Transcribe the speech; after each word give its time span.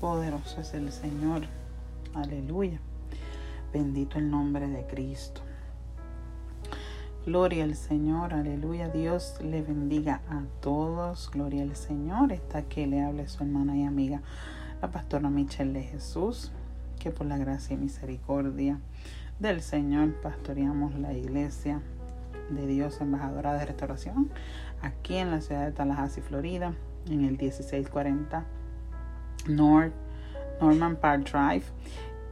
Poderoso 0.00 0.62
es 0.62 0.72
el 0.72 0.90
Señor. 0.92 1.42
Aleluya. 2.14 2.80
Bendito 3.70 4.16
el 4.16 4.30
nombre 4.30 4.66
de 4.66 4.86
Cristo. 4.86 5.42
Gloria 7.26 7.64
al 7.64 7.74
Señor, 7.74 8.32
aleluya. 8.32 8.88
Dios 8.88 9.36
le 9.42 9.60
bendiga 9.60 10.22
a 10.30 10.44
todos. 10.62 11.30
Gloria 11.30 11.64
al 11.64 11.76
Señor. 11.76 12.32
Está 12.32 12.62
que 12.62 12.86
le 12.86 13.02
hable 13.02 13.28
su 13.28 13.42
hermana 13.42 13.76
y 13.76 13.84
amiga, 13.84 14.22
la 14.80 14.90
pastora 14.90 15.28
Michelle 15.28 15.74
de 15.74 15.82
Jesús. 15.82 16.50
Que 16.98 17.10
por 17.10 17.26
la 17.26 17.36
gracia 17.36 17.74
y 17.74 17.76
misericordia 17.76 18.80
del 19.38 19.60
Señor 19.60 20.18
pastoreamos 20.22 20.94
la 20.94 21.12
iglesia 21.12 21.82
de 22.48 22.66
Dios, 22.66 23.02
embajadora 23.02 23.52
de 23.52 23.66
restauración, 23.66 24.30
aquí 24.80 25.16
en 25.16 25.30
la 25.30 25.42
ciudad 25.42 25.66
de 25.66 25.72
Tallahassee, 25.72 26.22
Florida, 26.22 26.74
en 27.06 27.24
el 27.24 27.36
1640 27.36 28.46
North 29.48 29.92
Norman 30.60 30.96
Park 30.96 31.30
Drive. 31.30 31.64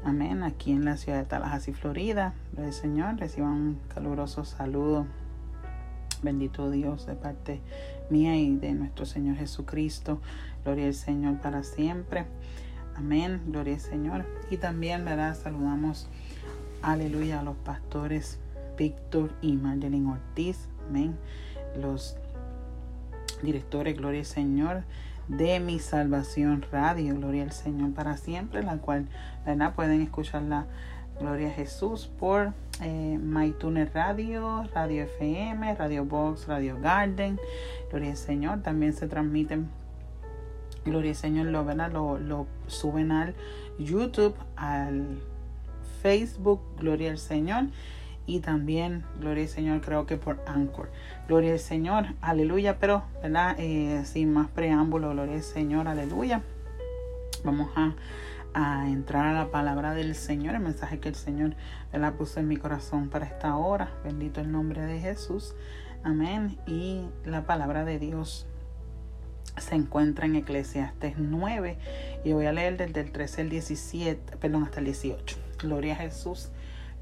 Amén. 0.05 0.43
Aquí 0.43 0.73
en 0.73 0.85
la 0.85 0.97
ciudad 0.97 1.19
de 1.19 1.25
Tallahassee, 1.25 1.73
Florida. 1.73 2.35
El 2.57 2.73
Señor 2.73 3.17
reciban 3.17 3.53
un 3.53 3.81
caluroso 3.93 4.45
saludo. 4.45 5.07
Bendito 6.23 6.71
Dios 6.71 7.07
de 7.07 7.15
parte 7.15 7.61
mía 8.11 8.37
y 8.37 8.57
de 8.57 8.73
nuestro 8.73 9.07
Señor 9.07 9.37
Jesucristo. 9.37 10.21
Gloria 10.65 10.87
al 10.87 10.95
Señor 10.95 11.41
para 11.41 11.63
siempre. 11.63 12.27
Amén. 12.97 13.41
Gloria 13.47 13.75
al 13.75 13.81
Señor. 13.81 14.27
Y 14.51 14.59
también, 14.59 15.05
¿verdad? 15.05 15.37
Saludamos, 15.37 16.09
aleluya, 16.83 17.41
a 17.41 17.43
los 17.43 17.57
pastores 17.57 18.39
Víctor 18.77 19.33
y 19.43 19.57
Marlene 19.57 20.11
Ortiz. 20.11 20.69
Amén. 20.89 21.17
Los 21.81 22.17
directores, 23.43 23.97
gloria 23.97 24.21
al 24.21 24.27
Señor, 24.27 24.85
de 25.29 25.61
mi 25.61 25.79
salvación 25.79 26.65
radio, 26.73 27.15
gloria 27.15 27.45
al 27.45 27.53
Señor 27.53 27.93
para 27.93 28.17
siempre, 28.17 28.63
la 28.63 28.79
cual, 28.79 29.07
¿verdad? 29.45 29.75
Pueden 29.75 30.01
escucharla, 30.01 30.67
gloria 31.21 31.49
a 31.49 31.53
Jesús, 31.53 32.11
por 32.19 32.53
eh, 32.83 33.19
MyTuner 33.21 33.91
Radio, 33.95 34.65
Radio 34.75 35.05
FM, 35.05 35.75
Radio 35.75 36.05
Box, 36.05 36.47
Radio 36.47 36.79
Garden, 36.81 37.39
gloria 37.91 38.11
al 38.11 38.17
Señor. 38.17 38.63
También 38.63 38.93
se 38.95 39.07
transmiten, 39.07 39.69
gloria 40.85 41.11
al 41.11 41.17
Señor, 41.17 41.47
lo, 41.47 41.65
¿verdad? 41.65 41.93
Lo, 41.93 42.19
lo 42.19 42.47
suben 42.67 43.13
al 43.13 43.35
YouTube, 43.79 44.35
al 44.57 45.21
Facebook, 46.03 46.61
gloria 46.79 47.11
al 47.11 47.19
Señor 47.19 47.67
y 48.29 48.41
también, 48.41 49.05
gloria 49.19 49.45
al 49.45 49.49
Señor, 49.49 49.81
creo 49.81 50.05
que 50.05 50.19
por 50.19 50.39
Anchor. 50.47 50.91
Gloria 51.27 51.53
al 51.53 51.59
Señor, 51.59 52.09
aleluya, 52.21 52.79
pero, 52.79 53.03
¿verdad? 53.23 53.57
Eh, 53.59 54.03
sin 54.05 54.35
más 54.35 54.49
preámbulo, 54.49 55.11
gloria 55.11 55.37
al 55.37 55.43
Señor, 55.43 55.89
aleluya. 55.89 56.43
Vamos 57.43 57.71
a, 57.75 57.95
a, 58.53 58.87
entrar 58.91 59.29
a 59.29 59.33
la 59.33 59.51
palabra 59.51 59.95
del 59.95 60.15
Señor, 60.15 60.57
el 60.57 60.61
mensaje 60.61 61.01
que 61.01 61.09
el 61.09 61.15
Señor 61.15 61.55
la 61.91 62.13
puso 62.13 62.39
en 62.39 62.49
mi 62.49 62.59
corazón 62.59 63.09
para 63.09 63.25
esta 63.25 63.57
hora. 63.57 63.95
Bendito 64.05 64.43
el 64.43 64.53
nombre 64.53 64.83
de 64.83 65.01
Jesús. 65.01 65.55
Amén. 66.05 66.59
Y 66.67 67.07
la 67.25 67.47
palabra 67.47 67.87
de 67.87 67.99
Dios 67.99 68.47
se 69.57 69.75
encuentra 69.75 70.27
en 70.27 70.37
Eclesiastes 70.37 71.15
9 71.17 71.79
y 72.25 72.33
voy 72.35 72.45
a 72.45 72.53
leer 72.53 72.77
desde 72.77 73.01
el 73.01 73.11
13 73.11 73.41
al 73.41 73.49
17, 73.49 74.37
perdón, 74.37 74.65
hasta 74.65 74.81
el 74.81 74.85
18. 74.85 75.39
Gloria 75.59 75.95
a 75.95 75.97
Jesús 75.97 76.51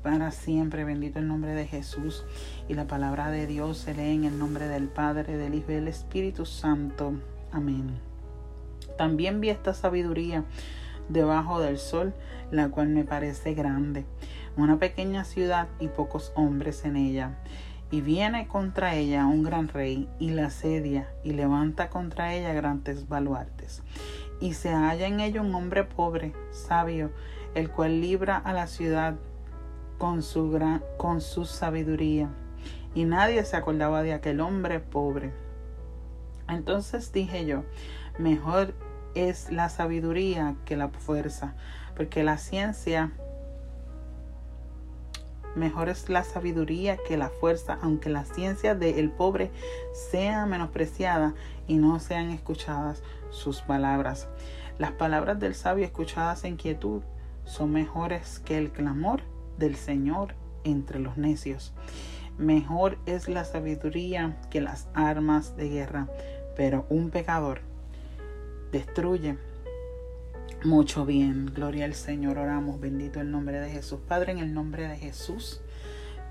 para 0.06 0.30
siempre. 0.30 0.84
Bendito 0.84 1.18
el 1.18 1.26
nombre 1.26 1.52
de 1.56 1.66
Jesús. 1.66 2.24
Y 2.68 2.74
la 2.74 2.86
palabra 2.86 3.28
de 3.28 3.48
Dios 3.48 3.76
se 3.78 3.92
lee 3.92 4.14
en 4.14 4.22
el 4.22 4.38
nombre 4.38 4.68
del 4.68 4.86
Padre, 4.86 5.36
del 5.36 5.56
Hijo 5.56 5.72
y 5.72 5.74
del 5.74 5.88
Espíritu 5.88 6.46
Santo. 6.46 7.14
Amén. 7.50 7.98
También 8.96 9.40
vi 9.40 9.50
esta 9.50 9.74
sabiduría 9.74 10.44
debajo 11.08 11.58
del 11.58 11.78
sol, 11.78 12.14
la 12.52 12.68
cual 12.68 12.90
me 12.90 13.02
parece 13.02 13.54
grande. 13.54 14.04
Una 14.56 14.78
pequeña 14.78 15.24
ciudad 15.24 15.66
y 15.80 15.88
pocos 15.88 16.32
hombres 16.36 16.84
en 16.84 16.94
ella. 16.94 17.38
Y 17.90 18.00
viene 18.00 18.46
contra 18.46 18.94
ella 18.94 19.26
un 19.26 19.42
gran 19.42 19.66
rey 19.66 20.08
y 20.20 20.30
la 20.30 20.46
asedia 20.46 21.08
y 21.24 21.32
levanta 21.32 21.90
contra 21.90 22.32
ella 22.32 22.52
grandes 22.52 23.08
baluartes. 23.08 23.82
Y 24.40 24.54
se 24.54 24.70
halla 24.70 25.08
en 25.08 25.18
ella 25.18 25.40
un 25.40 25.52
hombre 25.52 25.82
pobre, 25.82 26.32
sabio, 26.52 27.10
el 27.56 27.70
cual 27.70 28.00
libra 28.00 28.36
a 28.36 28.52
la 28.52 28.68
ciudad 28.68 29.16
con 29.98 30.22
su, 30.22 30.50
gran, 30.50 30.82
con 30.96 31.20
su 31.20 31.44
sabiduría. 31.44 32.30
Y 32.94 33.04
nadie 33.04 33.44
se 33.44 33.56
acordaba 33.56 34.02
de 34.02 34.12
aquel 34.12 34.40
hombre 34.40 34.80
pobre. 34.80 35.32
Entonces 36.48 37.12
dije 37.12 37.44
yo, 37.44 37.64
mejor 38.18 38.74
es 39.14 39.50
la 39.50 39.68
sabiduría 39.68 40.56
que 40.64 40.76
la 40.76 40.88
fuerza, 40.88 41.54
porque 41.96 42.22
la 42.22 42.38
ciencia, 42.38 43.12
mejor 45.54 45.88
es 45.88 46.08
la 46.08 46.22
sabiduría 46.22 46.98
que 47.08 47.16
la 47.16 47.30
fuerza, 47.30 47.78
aunque 47.82 48.10
la 48.10 48.24
ciencia 48.24 48.74
del 48.74 49.10
pobre 49.10 49.50
sea 50.10 50.46
menospreciada 50.46 51.34
y 51.66 51.76
no 51.76 51.98
sean 51.98 52.30
escuchadas 52.30 53.02
sus 53.30 53.62
palabras. 53.62 54.28
Las 54.78 54.92
palabras 54.92 55.40
del 55.40 55.54
sabio 55.54 55.84
escuchadas 55.84 56.44
en 56.44 56.56
quietud 56.56 57.02
son 57.44 57.72
mejores 57.72 58.40
que 58.40 58.58
el 58.58 58.70
clamor 58.70 59.22
del 59.58 59.76
Señor 59.76 60.34
entre 60.64 60.98
los 60.98 61.16
necios. 61.16 61.72
Mejor 62.38 62.98
es 63.06 63.28
la 63.28 63.44
sabiduría 63.44 64.38
que 64.50 64.60
las 64.60 64.88
armas 64.94 65.56
de 65.56 65.68
guerra, 65.68 66.08
pero 66.56 66.86
un 66.90 67.10
pecador 67.10 67.60
destruye 68.72 69.38
mucho 70.64 71.06
bien. 71.06 71.46
Gloria 71.54 71.84
al 71.84 71.94
Señor, 71.94 72.38
oramos, 72.38 72.80
bendito 72.80 73.20
el 73.20 73.30
nombre 73.30 73.60
de 73.60 73.70
Jesús. 73.70 74.00
Padre, 74.06 74.32
en 74.32 74.38
el 74.38 74.52
nombre 74.52 74.88
de 74.88 74.96
Jesús. 74.96 75.60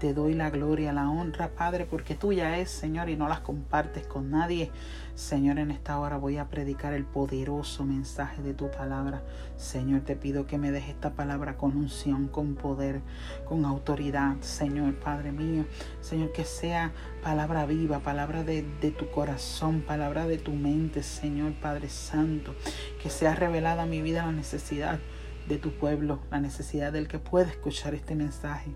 Te 0.05 0.13
doy 0.13 0.35
la 0.35 0.51
gloria, 0.51 0.93
la 0.93 1.09
honra, 1.09 1.49
Padre, 1.55 1.87
porque 1.89 2.13
tuya 2.13 2.59
es, 2.59 2.69
Señor, 2.69 3.09
y 3.09 3.17
no 3.17 3.27
las 3.27 3.39
compartes 3.39 4.05
con 4.05 4.29
nadie. 4.29 4.69
Señor, 5.15 5.57
en 5.57 5.71
esta 5.71 5.97
hora 5.97 6.17
voy 6.17 6.37
a 6.37 6.47
predicar 6.47 6.93
el 6.93 7.05
poderoso 7.05 7.85
mensaje 7.85 8.43
de 8.43 8.53
tu 8.53 8.69
palabra. 8.69 9.23
Señor, 9.57 10.01
te 10.01 10.15
pido 10.15 10.45
que 10.45 10.59
me 10.59 10.69
dejes 10.69 10.91
esta 10.91 11.15
palabra 11.15 11.57
con 11.57 11.75
unción, 11.75 12.27
con 12.27 12.53
poder, 12.53 13.01
con 13.45 13.65
autoridad. 13.65 14.35
Señor, 14.41 14.93
Padre 14.99 15.31
mío, 15.31 15.65
Señor, 16.01 16.31
que 16.33 16.43
sea 16.43 16.93
palabra 17.23 17.65
viva, 17.65 17.97
palabra 17.97 18.43
de, 18.43 18.63
de 18.81 18.91
tu 18.91 19.09
corazón, 19.09 19.81
palabra 19.81 20.27
de 20.27 20.37
tu 20.37 20.51
mente, 20.51 21.01
Señor, 21.01 21.53
Padre 21.53 21.89
Santo. 21.89 22.53
Que 23.01 23.09
sea 23.09 23.33
revelada 23.33 23.83
a 23.83 23.87
mi 23.87 24.03
vida 24.03 24.23
la 24.23 24.33
necesidad 24.33 24.99
de 25.47 25.57
tu 25.57 25.71
pueblo, 25.71 26.19
la 26.31 26.39
necesidad 26.39 26.91
del 26.91 27.07
que 27.07 27.19
pueda 27.19 27.49
escuchar 27.49 27.93
este 27.93 28.15
mensaje. 28.15 28.71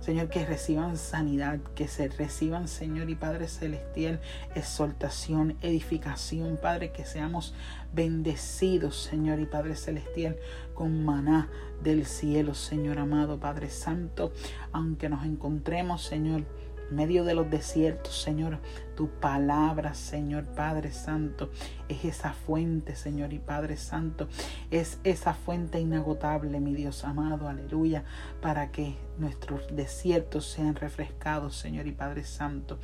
Señor, 0.00 0.28
que 0.28 0.44
reciban 0.44 0.96
sanidad, 0.96 1.60
que 1.74 1.88
se 1.88 2.08
reciban, 2.08 2.68
Señor 2.68 3.10
y 3.10 3.14
Padre 3.14 3.48
Celestial, 3.48 4.20
exaltación, 4.54 5.56
edificación, 5.62 6.58
Padre, 6.60 6.92
que 6.92 7.04
seamos 7.04 7.54
bendecidos, 7.92 9.02
Señor 9.02 9.40
y 9.40 9.46
Padre 9.46 9.76
Celestial, 9.76 10.36
con 10.74 11.04
maná 11.04 11.48
del 11.82 12.06
cielo, 12.06 12.54
Señor 12.54 12.98
amado, 12.98 13.40
Padre 13.40 13.70
Santo, 13.70 14.32
aunque 14.72 15.08
nos 15.08 15.24
encontremos, 15.24 16.02
Señor, 16.02 16.44
medio 16.90 17.24
de 17.24 17.34
los 17.34 17.48
desiertos, 17.50 18.20
Señor, 18.20 18.58
tu 19.00 19.08
palabra, 19.08 19.94
Señor 19.94 20.44
Padre 20.44 20.92
Santo, 20.92 21.48
es 21.88 22.04
esa 22.04 22.34
fuente, 22.34 22.94
Señor 22.94 23.32
y 23.32 23.38
Padre 23.38 23.78
Santo, 23.78 24.28
es 24.70 24.98
esa 25.04 25.32
fuente 25.32 25.80
inagotable, 25.80 26.60
mi 26.60 26.74
Dios 26.74 27.02
amado, 27.04 27.48
aleluya, 27.48 28.04
para 28.42 28.70
que 28.70 28.98
nuestros 29.16 29.74
desiertos 29.74 30.44
sean 30.44 30.74
refrescados, 30.74 31.56
Señor 31.56 31.86
y 31.86 31.92
Padre 31.92 32.24
Santo, 32.24 32.78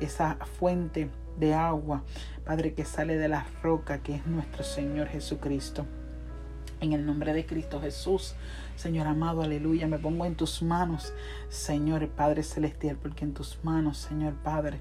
esa 0.00 0.36
fuente 0.60 1.10
de 1.36 1.54
agua, 1.54 2.04
Padre, 2.44 2.72
que 2.74 2.84
sale 2.84 3.16
de 3.16 3.26
la 3.26 3.44
roca, 3.60 4.04
que 4.04 4.14
es 4.14 4.26
nuestro 4.28 4.62
Señor 4.62 5.08
Jesucristo. 5.08 5.84
En 6.80 6.92
el 6.92 7.04
nombre 7.04 7.32
de 7.32 7.44
Cristo 7.44 7.80
Jesús, 7.80 8.36
Señor 8.76 9.06
amado, 9.08 9.42
aleluya, 9.42 9.88
me 9.88 9.98
pongo 9.98 10.26
en 10.26 10.36
tus 10.36 10.62
manos, 10.62 11.12
Señor 11.48 12.06
Padre 12.10 12.44
Celestial, 12.44 12.98
porque 13.02 13.24
en 13.24 13.32
tus 13.32 13.58
manos, 13.64 13.96
Señor 13.96 14.34
Padre, 14.34 14.80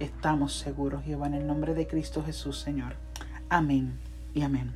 estamos 0.00 0.54
seguros, 0.54 1.04
Jehová, 1.04 1.26
en 1.26 1.34
el 1.34 1.46
nombre 1.46 1.74
de 1.74 1.86
Cristo 1.86 2.22
Jesús, 2.24 2.58
Señor. 2.58 2.94
Amén 3.48 3.98
y 4.34 4.42
amén. 4.42 4.72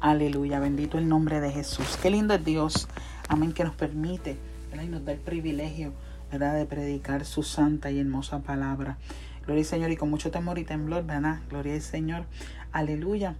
Aleluya, 0.00 0.60
bendito 0.60 0.98
el 0.98 1.08
nombre 1.08 1.40
de 1.40 1.50
Jesús. 1.50 1.98
Qué 2.02 2.10
lindo 2.10 2.34
es 2.34 2.44
Dios, 2.44 2.88
amén, 3.28 3.52
que 3.52 3.64
nos 3.64 3.74
permite, 3.74 4.36
y 4.82 4.86
nos 4.88 5.04
da 5.04 5.12
el 5.12 5.18
privilegio, 5.18 5.92
¿verdad?, 6.30 6.54
de 6.54 6.66
predicar 6.66 7.24
su 7.24 7.42
santa 7.42 7.90
y 7.90 7.98
hermosa 7.98 8.40
palabra. 8.40 8.98
Gloria 9.44 9.62
al 9.62 9.66
Señor 9.66 9.90
y 9.90 9.96
con 9.96 10.10
mucho 10.10 10.30
temor 10.30 10.58
y 10.58 10.64
temblor, 10.64 11.06
¿verdad? 11.06 11.40
Gloria 11.48 11.74
al 11.74 11.80
Señor. 11.80 12.24
Aleluya 12.72 13.36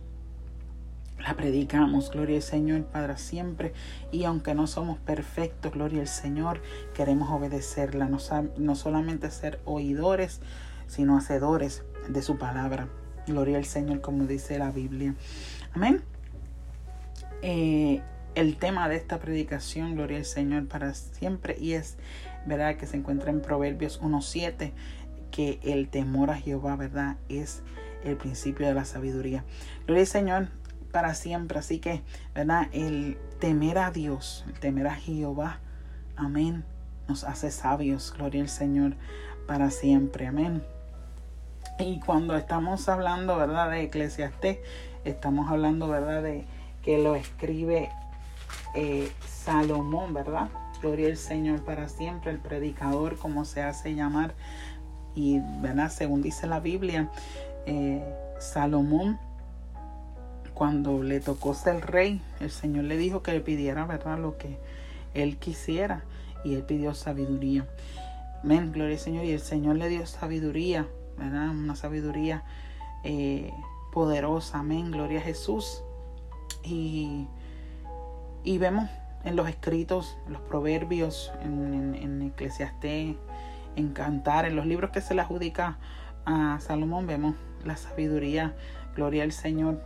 la 1.19 1.35
predicamos, 1.35 2.11
gloria 2.11 2.37
al 2.37 2.43
Señor 2.43 2.85
para 2.85 3.17
siempre. 3.17 3.73
Y 4.13 4.25
aunque 4.25 4.55
no 4.55 4.67
somos 4.67 4.99
perfectos, 4.99 5.73
gloria 5.73 6.01
al 6.01 6.09
Señor, 6.09 6.61
queremos 6.95 7.31
obedecerla, 7.31 8.09
no, 8.09 8.19
no 8.59 8.75
solamente 8.75 9.31
ser 9.31 9.61
oidores, 9.65 10.41
sino 10.87 11.17
hacedores 11.17 11.85
de 12.09 12.23
su 12.23 12.39
palabra. 12.39 12.89
Gloria 13.27 13.59
al 13.59 13.65
Señor, 13.65 14.01
como 14.01 14.25
dice 14.27 14.59
la 14.59 14.71
Biblia. 14.71 15.15
Amén. 15.75 16.03
eh, 17.43 18.03
el 18.35 18.57
tema 18.59 18.89
de 18.89 18.97
esta 18.97 19.19
predicación, 19.19 19.95
gloria 19.95 20.19
al 20.19 20.27
Señor 20.27 20.69
para 20.69 20.93
siempre, 20.93 21.57
y 21.59 21.73
es, 21.73 21.97
¿verdad? 22.47 22.77
Que 22.77 22.87
se 22.87 22.99
encuentra 22.99 23.31
en 23.31 23.41
Proverbios 23.41 24.01
1.7, 24.03 24.73
que 25.31 25.59
el 25.63 25.89
temor 25.89 26.31
a 26.31 26.37
Jehová, 26.37 26.77
¿verdad? 26.77 27.17
Es 27.31 27.63
el 28.05 28.17
principio 28.17 28.67
de 28.67 28.75
la 28.75 28.85
sabiduría. 28.85 29.43
Gloria 29.87 30.03
al 30.03 30.07
Señor 30.07 30.49
para 30.97 31.13
siempre, 31.13 31.59
así 31.59 31.79
que, 31.79 32.01
¿verdad? 32.35 32.69
El 32.73 33.19
temer 33.39 33.77
a 33.77 33.91
Dios, 33.91 34.47
el 34.49 34.59
temer 34.59 34.87
a 34.87 34.95
Jehová, 34.95 35.59
amén, 36.17 36.65
nos 37.07 37.23
hace 37.23 37.51
sabios, 37.51 38.15
gloria 38.17 38.41
al 38.41 38.49
Señor 38.49 38.95
para 39.47 39.71
siempre, 39.71 40.27
amén. 40.27 40.63
Y 41.79 42.01
cuando 42.01 42.35
estamos 42.35 42.89
hablando, 42.89 43.37
¿verdad? 43.37 43.71
De 43.73 43.83
Eclesiastés, 43.83 44.61
estamos 45.05 45.51
hablando, 45.51 45.87
¿verdad? 45.87 46.23
De 46.23 46.47
que 46.81 46.97
lo 46.97 47.15
escribe 47.15 47.91
eh, 48.75 49.13
Salomón, 49.29 50.15
¿verdad? 50.15 50.49
Gloria 50.81 51.09
al 51.09 51.19
Señor 51.19 51.63
para 51.63 51.91
siempre, 51.91 52.31
el 52.31 52.39
predicador, 52.39 53.19
como 53.19 53.45
se 53.45 53.61
hace 53.61 53.95
llamar. 53.95 54.33
Y, 55.15 55.41
¿verdad? 55.61 55.91
Según 55.91 56.23
dice 56.23 56.47
la 56.47 56.61
Biblia, 56.61 57.11
eh, 57.67 58.03
Salomón, 58.41 59.19
cuando 60.57 61.03
le 61.03 61.21
tocó 61.21 61.55
ser 61.55 61.87
rey, 61.87 62.21
el 62.41 62.51
Señor 62.51 62.85
le 62.85 62.97
dijo 62.97 63.23
que 63.23 63.33
le 63.33 63.41
pidiera, 63.41 63.85
¿verdad? 63.85 64.19
Lo 64.19 64.39
que 64.39 64.59
él 65.15 65.37
quisiera. 65.37 66.05
Y 66.45 66.55
él 66.55 66.63
pidió 66.63 66.95
sabiduría. 66.95 67.67
Amén, 68.43 68.73
gloria 68.73 68.95
al 68.95 69.01
Señor. 69.01 69.25
Y 69.25 69.33
el 69.33 69.41
Señor 69.41 69.77
le 69.77 69.89
dio 69.89 70.07
sabiduría, 70.07 70.87
¿verdad? 71.19 71.51
Una 71.51 71.77
sabiduría 71.77 72.45
eh, 73.05 73.53
poderosa. 73.93 74.61
Amén, 74.61 74.91
gloria 74.91 75.19
a 75.19 75.23
Jesús. 75.23 75.83
Y 76.65 77.27
y 78.47 78.59
vemos 78.59 78.89
en 79.25 79.35
los 79.35 79.49
escritos, 79.49 80.17
en 80.27 80.35
los 80.35 80.43
proverbios, 80.43 81.33
en, 81.43 81.97
en, 81.97 82.23
Eclesiastés, 82.23 83.17
en 83.75 83.89
Cantar, 83.93 84.47
en 84.47 84.55
los 84.55 84.67
libros 84.67 84.93
que 84.93 85.01
se 85.01 85.15
le 85.15 85.21
adjudica 85.21 85.79
a 86.25 86.59
Salomón, 86.61 87.09
vemos 87.09 87.35
la 87.65 87.77
sabiduría, 87.77 88.55
gloria 88.95 89.25
al 89.25 89.33
Señor 89.33 89.83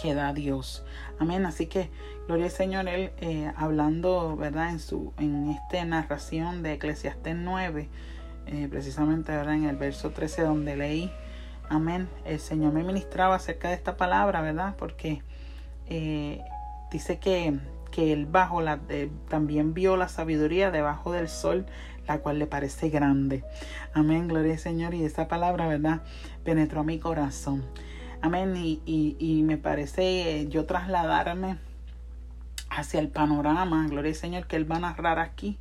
que 0.00 0.14
da 0.14 0.32
Dios. 0.32 0.84
Amén. 1.18 1.46
Así 1.46 1.66
que, 1.66 1.90
gloria 2.26 2.46
al 2.46 2.50
Señor, 2.50 2.88
Él 2.88 3.10
eh, 3.20 3.52
hablando, 3.56 4.36
¿verdad? 4.36 4.70
En, 4.70 4.80
su, 4.80 5.12
en 5.18 5.50
esta 5.50 5.84
narración 5.84 6.62
de 6.62 6.74
Eclesiastés 6.74 7.36
9, 7.36 7.88
eh, 8.46 8.68
precisamente, 8.70 9.32
¿verdad? 9.32 9.54
En 9.54 9.64
el 9.64 9.76
verso 9.76 10.10
13 10.10 10.42
donde 10.42 10.76
leí, 10.76 11.12
amén, 11.68 12.08
el 12.24 12.38
Señor 12.38 12.72
me 12.72 12.84
ministraba 12.84 13.34
acerca 13.34 13.68
de 13.68 13.74
esta 13.74 13.96
palabra, 13.96 14.40
¿verdad? 14.40 14.76
Porque 14.78 15.22
eh, 15.86 16.42
Dice 16.90 17.18
que, 17.18 17.58
que 17.90 18.12
él 18.12 18.26
bajo 18.26 18.62
la, 18.62 18.80
también 19.28 19.74
vio 19.74 19.96
la 19.96 20.08
sabiduría 20.08 20.70
debajo 20.70 21.12
del 21.12 21.28
sol, 21.28 21.66
la 22.06 22.20
cual 22.20 22.38
le 22.38 22.46
parece 22.46 22.88
grande. 22.88 23.44
Amén, 23.92 24.28
gloria 24.28 24.52
al 24.54 24.58
Señor. 24.58 24.94
Y 24.94 25.04
esa 25.04 25.28
palabra, 25.28 25.68
¿verdad? 25.68 26.02
Penetró 26.44 26.80
a 26.80 26.84
mi 26.84 26.98
corazón. 26.98 27.64
Amén. 28.20 28.54
Y, 28.56 28.80
y, 29.18 29.42
me 29.42 29.56
parece 29.56 30.40
eh, 30.40 30.48
yo 30.48 30.66
trasladarme 30.66 31.58
hacia 32.70 33.00
el 33.00 33.08
panorama, 33.08 33.86
gloria 33.88 34.10
al 34.10 34.16
Señor, 34.16 34.46
que 34.46 34.56
Él 34.56 34.70
va 34.70 34.76
a 34.76 34.80
narrar 34.80 35.18
aquí 35.18 35.58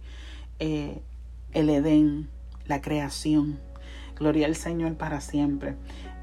eh, 0.60 1.02
el 1.54 1.70
Edén, 1.70 2.30
la 2.66 2.82
creación. 2.82 3.60
Gloria 4.18 4.48
al 4.48 4.56
Señor 4.56 4.96
para 4.96 5.22
siempre 5.22 5.76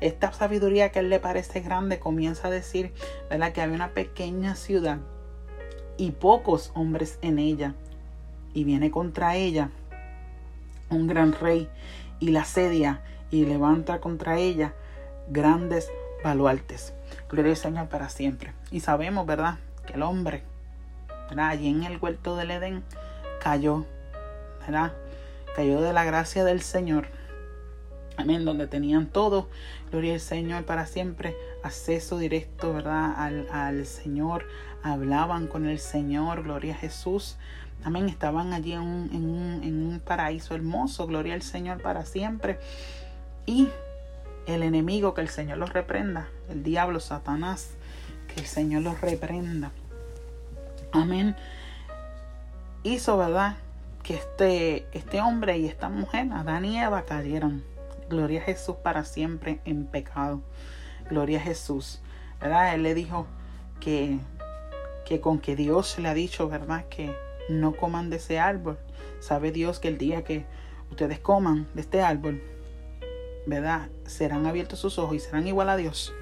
esta 0.04 0.32
sabiduría 0.32 0.90
que 0.90 0.98
él 0.98 1.08
le 1.08 1.18
parece 1.18 1.60
grande 1.60 1.98
comienza 1.98 2.48
a 2.48 2.50
decir, 2.50 2.92
¿verdad? 3.30 3.52
Que 3.52 3.62
había 3.62 3.74
una 3.74 3.94
pequeña 3.94 4.54
ciudad 4.54 4.98
y 5.96 6.10
pocos 6.10 6.72
hombres 6.74 7.18
en 7.22 7.38
ella. 7.38 7.74
Y 8.52 8.64
viene 8.64 8.90
contra 8.90 9.36
ella 9.36 9.70
un 10.90 11.06
gran 11.06 11.32
rey 11.32 11.68
y 12.20 12.28
la 12.28 12.42
asedia 12.42 13.02
y 13.30 13.46
levanta 13.46 14.00
contra 14.00 14.38
ella 14.38 14.74
grandes 15.28 15.90
baluartes. 16.24 16.92
Gloria 17.30 17.52
al 17.52 17.56
Señor 17.56 17.88
para 17.88 18.08
siempre. 18.08 18.52
Y 18.72 18.80
sabemos, 18.80 19.26
¿verdad? 19.26 19.58
Que 19.86 19.92
el 19.92 20.02
hombre, 20.02 20.42
¿verdad? 21.28 21.50
Allí 21.50 21.68
en 21.68 21.84
el 21.84 21.98
huerto 21.98 22.36
del 22.36 22.50
Edén 22.50 22.82
cayó, 23.40 23.86
¿verdad? 24.62 24.92
Cayó 25.54 25.80
de 25.80 25.92
la 25.92 26.04
gracia 26.04 26.42
del 26.42 26.62
Señor 26.62 27.06
Amén, 28.16 28.44
donde 28.44 28.68
tenían 28.68 29.06
todo, 29.06 29.48
gloria 29.90 30.14
al 30.14 30.20
Señor 30.20 30.64
para 30.64 30.86
siempre, 30.86 31.36
acceso 31.64 32.16
directo, 32.16 32.72
¿verdad? 32.72 33.12
Al, 33.16 33.48
al, 33.50 33.86
Señor, 33.86 34.46
hablaban 34.84 35.48
con 35.48 35.66
el 35.66 35.80
Señor, 35.80 36.44
gloria 36.44 36.74
a 36.74 36.76
Jesús. 36.76 37.36
Amén, 37.82 38.08
estaban 38.08 38.52
allí 38.52 38.72
en 38.72 38.82
un, 38.82 39.10
en 39.12 39.24
un, 39.28 39.64
en 39.64 39.82
un 39.82 40.00
paraíso 40.00 40.54
hermoso, 40.54 41.08
gloria 41.08 41.34
al 41.34 41.42
Señor 41.42 41.82
para 41.82 42.04
siempre. 42.04 42.60
Y 43.46 43.68
el 44.46 44.62
enemigo, 44.62 45.14
que 45.14 45.20
el 45.20 45.28
Señor 45.28 45.58
los 45.58 45.72
reprenda, 45.72 46.28
el 46.50 46.62
diablo, 46.62 47.00
Satanás, 47.00 47.70
que 48.28 48.40
el 48.40 48.46
Señor 48.46 48.82
los 48.82 49.00
reprenda. 49.00 49.72
Amén. 50.92 51.36
Hizo, 52.82 53.16
¿verdad? 53.16 53.56
Que 54.02 54.14
este, 54.14 54.86
este 54.92 55.20
hombre 55.20 55.58
y 55.58 55.66
esta 55.66 55.88
mujer, 55.88 56.28
Adán 56.32 56.64
y 56.64 56.78
Eva, 56.78 57.02
cayeron 57.02 57.64
Gloria 58.08 58.42
a 58.42 58.44
Jesús 58.44 58.76
para 58.82 59.04
siempre 59.04 59.60
en 59.64 59.86
pecado. 59.86 60.42
Gloria 61.08 61.38
a 61.38 61.42
Jesús. 61.42 62.00
¿Verdad? 62.40 62.74
Él 62.74 62.82
le 62.82 62.94
dijo 62.94 63.26
que, 63.80 64.18
que 65.06 65.20
con 65.20 65.38
que 65.38 65.56
Dios 65.56 65.98
le 65.98 66.08
ha 66.08 66.14
dicho, 66.14 66.48
¿verdad? 66.48 66.84
Que 66.88 67.14
no 67.48 67.72
coman 67.72 68.10
de 68.10 68.16
ese 68.16 68.38
árbol. 68.38 68.78
Sabe 69.20 69.52
Dios 69.52 69.80
que 69.80 69.88
el 69.88 69.98
día 69.98 70.22
que 70.22 70.44
ustedes 70.90 71.18
coman 71.18 71.66
de 71.74 71.80
este 71.80 72.02
árbol, 72.02 72.42
¿verdad? 73.46 73.88
Serán 74.06 74.46
abiertos 74.46 74.78
sus 74.78 74.98
ojos 74.98 75.16
y 75.16 75.20
serán 75.20 75.46
igual 75.46 75.68
a 75.68 75.76
Dios. 75.76 76.12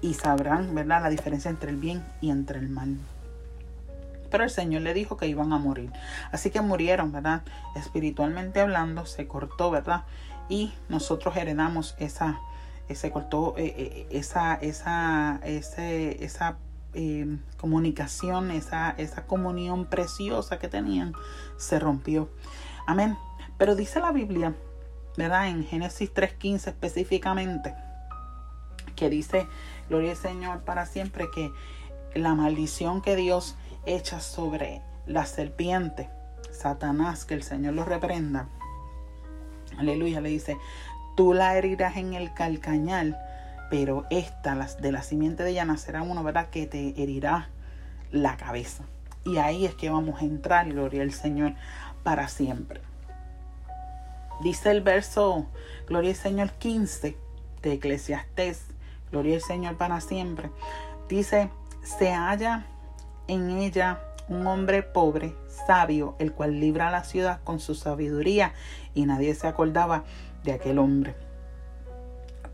Y 0.00 0.14
sabrán, 0.14 0.74
¿verdad? 0.74 1.02
La 1.02 1.10
diferencia 1.10 1.50
entre 1.50 1.70
el 1.70 1.76
bien 1.76 2.04
y 2.20 2.30
entre 2.30 2.58
el 2.58 2.68
mal. 2.68 2.96
Pero 4.30 4.44
el 4.44 4.50
Señor 4.50 4.82
le 4.82 4.94
dijo 4.94 5.16
que 5.16 5.26
iban 5.26 5.52
a 5.52 5.58
morir. 5.58 5.90
Así 6.32 6.50
que 6.50 6.60
murieron, 6.60 7.12
¿verdad? 7.12 7.42
Espiritualmente 7.76 8.60
hablando, 8.60 9.06
se 9.06 9.28
cortó, 9.28 9.70
¿verdad? 9.70 10.04
y 10.48 10.72
nosotros 10.88 11.36
heredamos 11.36 11.94
esa, 11.98 12.40
ese 12.88 13.10
cortó, 13.10 13.54
eh, 13.56 13.74
eh, 13.76 14.06
esa, 14.10 14.54
esa, 14.54 15.40
ese, 15.44 16.22
esa 16.22 16.58
eh, 16.94 17.38
comunicación, 17.56 18.50
esa, 18.50 18.90
esa 18.90 19.26
comunión 19.26 19.86
preciosa 19.86 20.58
que 20.58 20.68
tenían, 20.68 21.14
se 21.56 21.78
rompió. 21.78 22.28
Amén. 22.86 23.16
Pero 23.56 23.76
dice 23.76 24.00
la 24.00 24.12
Biblia, 24.12 24.54
¿verdad? 25.16 25.48
En 25.48 25.64
Génesis 25.64 26.12
3.15 26.12 26.68
específicamente, 26.68 27.74
que 28.96 29.10
dice, 29.10 29.46
gloria 29.88 30.12
al 30.12 30.16
Señor 30.16 30.60
para 30.60 30.86
siempre, 30.86 31.28
que 31.34 31.50
la 32.14 32.34
maldición 32.34 33.02
que 33.02 33.16
Dios 33.16 33.56
echa 33.86 34.20
sobre 34.20 34.82
la 35.06 35.26
serpiente, 35.26 36.08
Satanás, 36.50 37.24
que 37.24 37.34
el 37.34 37.42
Señor 37.42 37.74
lo 37.74 37.84
reprenda, 37.84 38.48
Aleluya, 39.78 40.20
le 40.20 40.28
dice, 40.28 40.58
tú 41.16 41.32
la 41.32 41.56
herirás 41.56 41.96
en 41.96 42.14
el 42.14 42.32
calcañal, 42.34 43.18
pero 43.70 44.04
esta, 44.10 44.54
de 44.54 44.92
la 44.92 45.02
simiente 45.02 45.42
de 45.42 45.50
ella 45.50 45.64
nacerá 45.64 46.02
uno, 46.02 46.22
¿verdad? 46.22 46.50
Que 46.50 46.66
te 46.66 47.02
herirá 47.02 47.48
la 48.10 48.36
cabeza. 48.36 48.84
Y 49.24 49.38
ahí 49.38 49.64
es 49.64 49.74
que 49.74 49.88
vamos 49.88 50.20
a 50.20 50.24
entrar, 50.24 50.68
gloria 50.68 51.02
al 51.02 51.12
Señor, 51.12 51.54
para 52.02 52.28
siempre. 52.28 52.80
Dice 54.42 54.72
el 54.72 54.80
verso, 54.80 55.46
gloria 55.86 56.10
al 56.10 56.16
Señor 56.16 56.50
15 56.52 57.16
de 57.62 57.72
Eclesiastés, 57.72 58.66
gloria 59.12 59.36
al 59.36 59.40
Señor 59.40 59.76
para 59.76 60.00
siempre. 60.00 60.50
Dice, 61.08 61.50
se 61.84 62.12
halla 62.12 62.66
en 63.28 63.50
ella 63.50 64.00
un 64.28 64.46
hombre 64.48 64.82
pobre, 64.82 65.36
sabio, 65.66 66.16
el 66.18 66.32
cual 66.32 66.58
libra 66.58 66.90
la 66.90 67.04
ciudad 67.04 67.40
con 67.44 67.60
su 67.60 67.76
sabiduría 67.76 68.52
y 68.94 69.06
nadie 69.06 69.34
se 69.36 69.46
acordaba 69.46 70.02
de 70.42 70.52
aquel 70.52 70.80
hombre. 70.80 71.14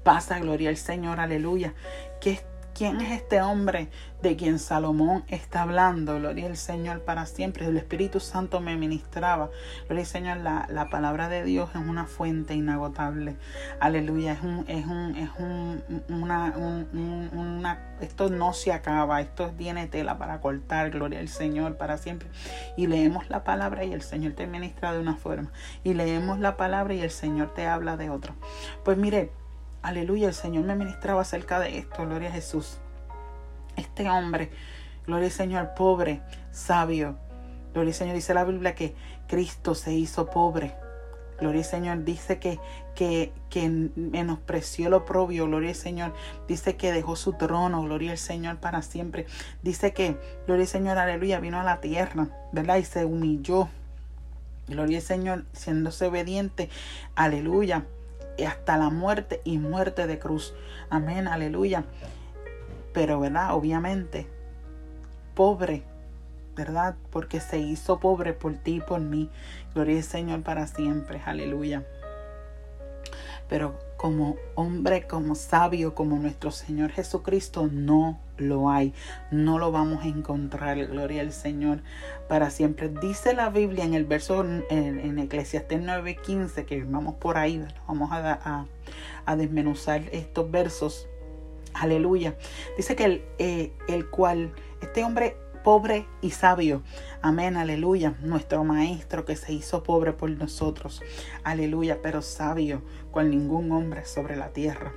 Pasa, 0.03 0.39
gloria 0.41 0.69
al 0.69 0.77
Señor, 0.77 1.21
aleluya. 1.21 1.73
Que 2.21 2.41
¿Quién 2.79 3.01
es 3.01 3.11
este 3.11 3.43
hombre 3.43 3.89
de 4.23 4.37
quien 4.37 4.61
Salomón 4.61 5.25
está 5.27 5.63
hablando? 5.63 6.15
Gloria 6.15 6.47
al 6.47 6.57
Señor 6.57 7.01
para 7.01 7.27
siempre. 7.27 7.67
El 7.67 7.77
Espíritu 7.77 8.21
Santo 8.21 8.61
me 8.61 8.77
ministraba. 8.77 9.51
Gloria 9.87 10.03
al 10.03 10.07
Señor, 10.07 10.37
la, 10.37 10.65
la 10.71 10.89
palabra 10.89 11.29
de 11.29 11.43
Dios 11.43 11.71
es 11.71 11.81
una 11.81 12.07
fuente 12.07 12.55
inagotable. 12.55 13.35
Aleluya. 13.81 14.35
Es 14.35 14.43
un, 14.45 14.65
es 14.69 14.87
un, 14.87 15.17
es 15.17 15.29
un, 15.41 15.83
una, 16.09 16.55
un, 16.57 17.31
una, 17.33 17.97
esto 18.01 18.29
no 18.29 18.53
se 18.53 18.73
acaba. 18.73 19.21
Esto 19.23 19.51
tiene 19.59 19.89
tela 19.89 20.17
para 20.17 20.41
cortar. 20.41 20.91
Gloria 20.91 21.19
al 21.19 21.29
Señor 21.29 21.79
para 21.79 21.99
siempre. 21.99 22.29
Y 22.77 22.87
leemos 22.87 23.29
la 23.29 23.43
palabra 23.43 23.83
y 23.83 23.93
el 23.93 24.03
Señor 24.03 24.35
te 24.35 24.47
ministra 24.47 24.93
de 24.93 25.01
una 25.01 25.17
forma. 25.17 25.51
Y 25.83 25.95
leemos 25.95 26.39
la 26.39 26.57
palabra 26.57 26.95
y 26.95 27.01
el 27.01 27.11
Señor 27.11 27.53
te 27.55 27.67
habla 27.67 27.97
de 27.97 28.11
otra. 28.11 28.37
Pues 28.85 28.97
mire, 28.97 29.33
Aleluya, 29.89 30.29
el 30.29 30.35
Señor 30.35 30.65
me 30.65 30.77
ministraba 30.77 31.23
acerca 31.23 31.59
de 31.61 31.79
esto, 31.79 32.05
gloria 32.05 32.29
a 32.29 32.33
Jesús. 32.33 32.77
Este 33.75 34.11
hombre, 34.11 34.51
gloria 35.07 35.29
al 35.29 35.33
Señor, 35.33 35.73
pobre, 35.75 36.21
sabio. 36.51 37.17
Gloria 37.73 37.93
al 37.93 37.95
Señor, 37.95 38.15
dice 38.15 38.35
la 38.35 38.45
Biblia 38.45 38.75
que 38.75 38.95
Cristo 39.29 39.75
se 39.75 39.95
hizo 39.95 40.29
pobre. 40.29 40.75
Gloria 41.41 41.63
al 41.63 41.65
Señor, 41.65 42.05
dice 42.05 42.39
que, 42.39 42.61
que, 42.95 43.33
que 43.49 43.67
menospreció 43.97 44.91
lo 44.91 45.07
propio, 45.07 45.47
gloria 45.47 45.71
al 45.71 45.75
Señor. 45.75 46.13
Dice 46.47 46.77
que 46.77 46.93
dejó 46.93 47.17
su 47.17 47.33
trono, 47.33 47.81
gloria 47.81 48.11
al 48.11 48.19
Señor 48.19 48.59
para 48.59 48.83
siempre. 48.83 49.25
Dice 49.63 49.95
que, 49.95 50.19
gloria 50.47 50.65
al 50.65 50.69
Señor, 50.69 50.99
aleluya, 50.99 51.41
vino 51.41 51.59
a 51.59 51.65
la 51.65 51.81
tierra, 51.81 52.29
¿verdad? 52.53 52.77
Y 52.77 52.85
se 52.85 53.07
humilló. 53.07 53.71
Gloria 54.67 54.99
al 54.99 55.03
Señor, 55.03 55.45
siéndose 55.55 56.09
obediente, 56.09 56.69
aleluya, 57.15 57.87
hasta 58.45 58.77
la 58.77 58.91
muerte 58.91 59.41
y 59.45 59.59
muerte 59.59 60.07
de 60.07 60.19
cruz. 60.19 60.55
Amén, 60.91 61.29
aleluya. 61.29 61.85
Pero, 62.93 63.21
¿verdad? 63.21 63.55
Obviamente, 63.55 64.27
pobre, 65.35 65.83
¿verdad? 66.57 66.97
Porque 67.11 67.41
se 67.41 67.59
hizo 67.59 68.01
pobre 68.01 68.33
por 68.33 68.55
ti 68.55 68.77
y 68.77 68.81
por 68.81 69.01
mí. 69.01 69.31
Gloria 69.75 69.97
al 69.97 70.03
Señor 70.03 70.43
para 70.43 70.67
siempre, 70.67 71.21
aleluya. 71.25 71.85
Pero 73.49 73.79
como 73.97 74.37
hombre, 74.55 75.07
como 75.07 75.35
sabio, 75.35 75.95
como 75.95 76.19
nuestro 76.19 76.51
Señor 76.51 76.91
Jesucristo, 76.91 77.69
no 77.71 78.21
lo 78.37 78.71
hay. 78.71 78.95
No 79.31 79.59
lo 79.59 79.73
vamos 79.73 80.05
a 80.05 80.09
encontrar. 80.09 80.87
Gloria 80.87 81.21
al 81.21 81.33
Señor 81.33 81.81
para 82.29 82.51
siempre. 82.51 82.89
Dice 82.89 83.35
la 83.35 83.51
Biblia 83.51 83.85
en 83.85 83.95
el 83.95 84.05
verso 84.05 84.45
en, 84.45 84.65
en 84.71 85.19
Eclesiastés 85.19 85.81
9:15, 85.81 86.65
que 86.65 86.85
vamos 86.85 87.17
por 87.17 87.39
ahí, 87.39 87.65
vamos 87.87 88.11
a, 88.13 88.67
a, 89.27 89.37
desmenuzar 89.37 90.03
estos 90.13 90.51
versos. 90.51 91.09
Aleluya. 91.75 92.37
Dice 92.77 92.97
que 92.97 93.05
el, 93.05 93.25
eh, 93.39 93.73
el 93.89 94.09
cual, 94.09 94.53
este 94.81 95.05
hombre 95.05 95.37
pobre 95.69 96.07
y 96.23 96.31
sabio. 96.31 96.81
Amén, 97.21 97.59
aleluya. 97.59 98.15
Nuestro 98.23 98.65
Maestro 98.65 99.27
que 99.27 99.37
se 99.37 99.53
hizo 99.53 99.83
pobre 99.83 100.15
por 100.15 100.31
nosotros. 100.31 101.03
Aleluya, 101.45 101.99
pero 102.01 102.23
sabio, 102.23 102.81
cual 103.11 103.29
ningún 103.29 103.71
hombre 103.73 104.07
sobre 104.07 104.35
la 104.35 104.49
tierra. 104.55 104.95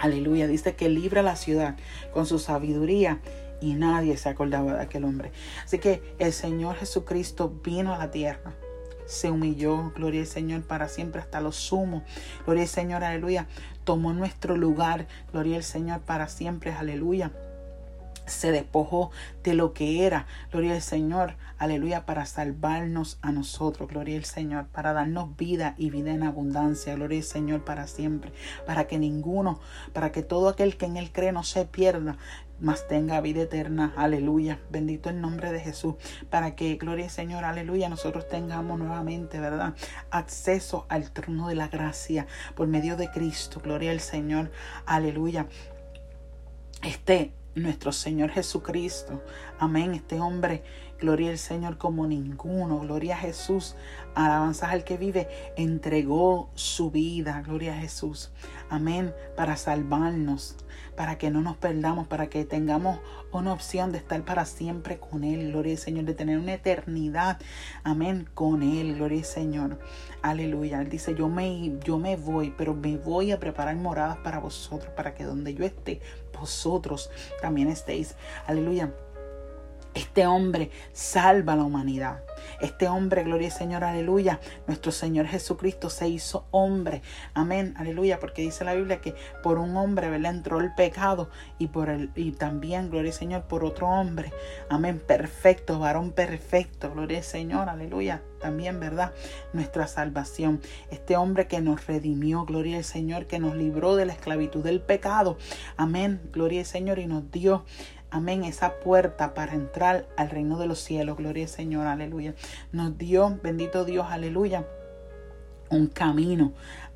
Aleluya, 0.00 0.48
dice 0.48 0.74
que 0.74 0.88
libra 0.88 1.22
la 1.22 1.36
ciudad 1.36 1.76
con 2.12 2.26
su 2.26 2.40
sabiduría 2.40 3.20
y 3.60 3.74
nadie 3.74 4.16
se 4.16 4.28
acordaba 4.28 4.74
de 4.74 4.82
aquel 4.82 5.04
hombre. 5.04 5.30
Así 5.64 5.78
que 5.78 6.02
el 6.18 6.32
Señor 6.32 6.74
Jesucristo 6.74 7.60
vino 7.62 7.94
a 7.94 7.98
la 7.98 8.10
tierra 8.10 8.52
se 9.06 9.30
humilló, 9.30 9.92
gloria 9.94 10.22
al 10.22 10.26
Señor, 10.26 10.62
para 10.62 10.88
siempre 10.88 11.20
hasta 11.20 11.40
lo 11.40 11.52
sumo. 11.52 12.04
Gloria 12.44 12.62
al 12.62 12.68
Señor, 12.68 13.04
aleluya. 13.04 13.46
Tomó 13.84 14.12
nuestro 14.12 14.56
lugar, 14.56 15.06
gloria 15.32 15.56
al 15.56 15.64
Señor, 15.64 16.00
para 16.00 16.28
siempre, 16.28 16.72
aleluya 16.72 17.32
se 18.30 18.52
despojó 18.52 19.10
de 19.42 19.54
lo 19.54 19.72
que 19.72 20.06
era, 20.06 20.26
gloria 20.50 20.74
al 20.74 20.82
Señor, 20.82 21.36
aleluya, 21.58 22.06
para 22.06 22.26
salvarnos 22.26 23.18
a 23.22 23.32
nosotros, 23.32 23.88
gloria 23.88 24.16
al 24.16 24.24
Señor, 24.24 24.66
para 24.66 24.92
darnos 24.92 25.36
vida 25.36 25.74
y 25.76 25.90
vida 25.90 26.12
en 26.12 26.22
abundancia, 26.22 26.94
gloria 26.94 27.18
al 27.18 27.24
Señor 27.24 27.64
para 27.64 27.86
siempre, 27.86 28.32
para 28.66 28.86
que 28.86 28.98
ninguno, 28.98 29.60
para 29.92 30.12
que 30.12 30.22
todo 30.22 30.48
aquel 30.48 30.76
que 30.76 30.86
en 30.86 30.96
Él 30.96 31.12
cree 31.12 31.32
no 31.32 31.42
se 31.44 31.64
pierda, 31.66 32.16
mas 32.60 32.86
tenga 32.86 33.20
vida 33.20 33.42
eterna, 33.42 33.92
aleluya, 33.96 34.60
bendito 34.70 35.08
el 35.08 35.20
nombre 35.20 35.50
de 35.50 35.60
Jesús, 35.60 35.94
para 36.28 36.54
que, 36.54 36.76
gloria 36.76 37.06
al 37.06 37.10
Señor, 37.10 37.44
aleluya, 37.44 37.88
nosotros 37.88 38.28
tengamos 38.28 38.78
nuevamente, 38.78 39.40
¿verdad? 39.40 39.74
Acceso 40.10 40.86
al 40.88 41.10
trono 41.10 41.48
de 41.48 41.54
la 41.54 41.68
gracia 41.68 42.26
por 42.54 42.68
medio 42.68 42.96
de 42.96 43.10
Cristo, 43.10 43.60
gloria 43.62 43.90
al 43.90 44.00
Señor, 44.00 44.50
aleluya. 44.86 45.46
Este 46.82 47.32
nuestro 47.54 47.92
Señor 47.92 48.30
Jesucristo. 48.30 49.22
Amén. 49.58 49.94
Este 49.94 50.20
hombre, 50.20 50.62
gloria 50.98 51.30
al 51.30 51.38
Señor 51.38 51.78
como 51.78 52.06
ninguno. 52.06 52.80
Gloria 52.80 53.16
a 53.16 53.18
Jesús. 53.18 53.76
Alabanzas 54.14 54.70
al 54.70 54.84
que 54.84 54.96
vive. 54.96 55.28
Entregó 55.56 56.50
su 56.54 56.90
vida. 56.90 57.42
Gloria 57.42 57.74
a 57.74 57.80
Jesús. 57.80 58.32
Amén. 58.68 59.14
Para 59.36 59.56
salvarnos. 59.56 60.56
Para 60.96 61.18
que 61.18 61.30
no 61.30 61.40
nos 61.40 61.56
perdamos. 61.56 62.06
Para 62.06 62.28
que 62.28 62.44
tengamos 62.44 62.98
una 63.32 63.52
opción 63.52 63.92
de 63.92 63.98
estar 63.98 64.24
para 64.24 64.44
siempre 64.44 64.98
con 64.98 65.24
Él. 65.24 65.52
Gloria 65.52 65.72
al 65.72 65.78
Señor. 65.78 66.04
De 66.04 66.14
tener 66.14 66.38
una 66.38 66.54
eternidad. 66.54 67.38
Amén. 67.84 68.28
Con 68.34 68.62
Él. 68.62 68.96
Gloria 68.96 69.18
al 69.18 69.24
Señor. 69.24 69.78
Aleluya. 70.22 70.80
Él 70.80 70.88
dice, 70.88 71.14
yo 71.14 71.28
me, 71.28 71.78
yo 71.84 71.98
me 71.98 72.16
voy, 72.16 72.54
pero 72.56 72.74
me 72.74 72.96
voy 72.96 73.32
a 73.32 73.40
preparar 73.40 73.76
moradas 73.76 74.18
para 74.18 74.38
vosotros. 74.38 74.92
Para 74.94 75.14
que 75.14 75.24
donde 75.24 75.54
yo 75.54 75.64
esté, 75.64 76.00
vosotros 76.38 77.10
también 77.40 77.68
estéis. 77.68 78.16
Aleluya. 78.46 78.92
Este 79.94 80.26
hombre 80.26 80.70
salva 80.92 81.54
a 81.54 81.56
la 81.56 81.64
humanidad. 81.64 82.22
Este 82.60 82.88
hombre, 82.88 83.24
gloria 83.24 83.48
al 83.48 83.54
Señor, 83.54 83.84
aleluya. 83.84 84.40
Nuestro 84.66 84.92
Señor 84.92 85.26
Jesucristo 85.26 85.90
se 85.90 86.08
hizo 86.08 86.46
hombre. 86.50 87.02
Amén, 87.34 87.74
aleluya. 87.76 88.20
Porque 88.20 88.42
dice 88.42 88.64
la 88.64 88.74
Biblia 88.74 89.00
que 89.00 89.14
por 89.42 89.58
un 89.58 89.76
hombre, 89.76 90.10
¿verdad? 90.10 90.34
Entró 90.34 90.60
el 90.60 90.74
pecado 90.74 91.30
y, 91.58 91.68
por 91.68 91.88
el, 91.88 92.10
y 92.14 92.32
también, 92.32 92.90
gloria 92.90 93.10
al 93.10 93.16
Señor, 93.16 93.42
por 93.44 93.64
otro 93.64 93.88
hombre. 93.88 94.32
Amén, 94.68 95.02
perfecto, 95.04 95.78
varón 95.78 96.12
perfecto. 96.12 96.90
Gloria 96.92 97.18
al 97.18 97.24
Señor, 97.24 97.68
aleluya. 97.68 98.22
También, 98.40 98.80
¿verdad? 98.80 99.12
Nuestra 99.52 99.86
salvación. 99.86 100.60
Este 100.90 101.16
hombre 101.16 101.46
que 101.46 101.60
nos 101.60 101.86
redimió, 101.86 102.44
gloria 102.44 102.78
al 102.78 102.84
Señor, 102.84 103.26
que 103.26 103.38
nos 103.38 103.54
libró 103.54 103.96
de 103.96 104.06
la 104.06 104.12
esclavitud 104.12 104.62
del 104.62 104.80
pecado. 104.80 105.36
Amén, 105.76 106.20
gloria 106.32 106.60
al 106.60 106.66
Señor 106.66 106.98
y 106.98 107.06
nos 107.06 107.30
dio 107.30 107.64
amén, 108.10 108.44
esa 108.44 108.80
puerta 108.80 109.34
para 109.34 109.54
entrar 109.54 110.06
al 110.16 110.30
reino 110.30 110.58
de 110.58 110.66
los 110.66 110.80
cielos. 110.80 111.16
Gloria 111.16 111.44
al 111.44 111.50
Señor, 111.50 111.86
aleluya. 111.86 112.34
Nos 112.72 112.96
dio, 112.98 113.38
bendito 113.42 113.84
Dios, 113.84 114.06
aleluya, 114.08 114.66
un 115.70 115.86
camino 115.86 116.52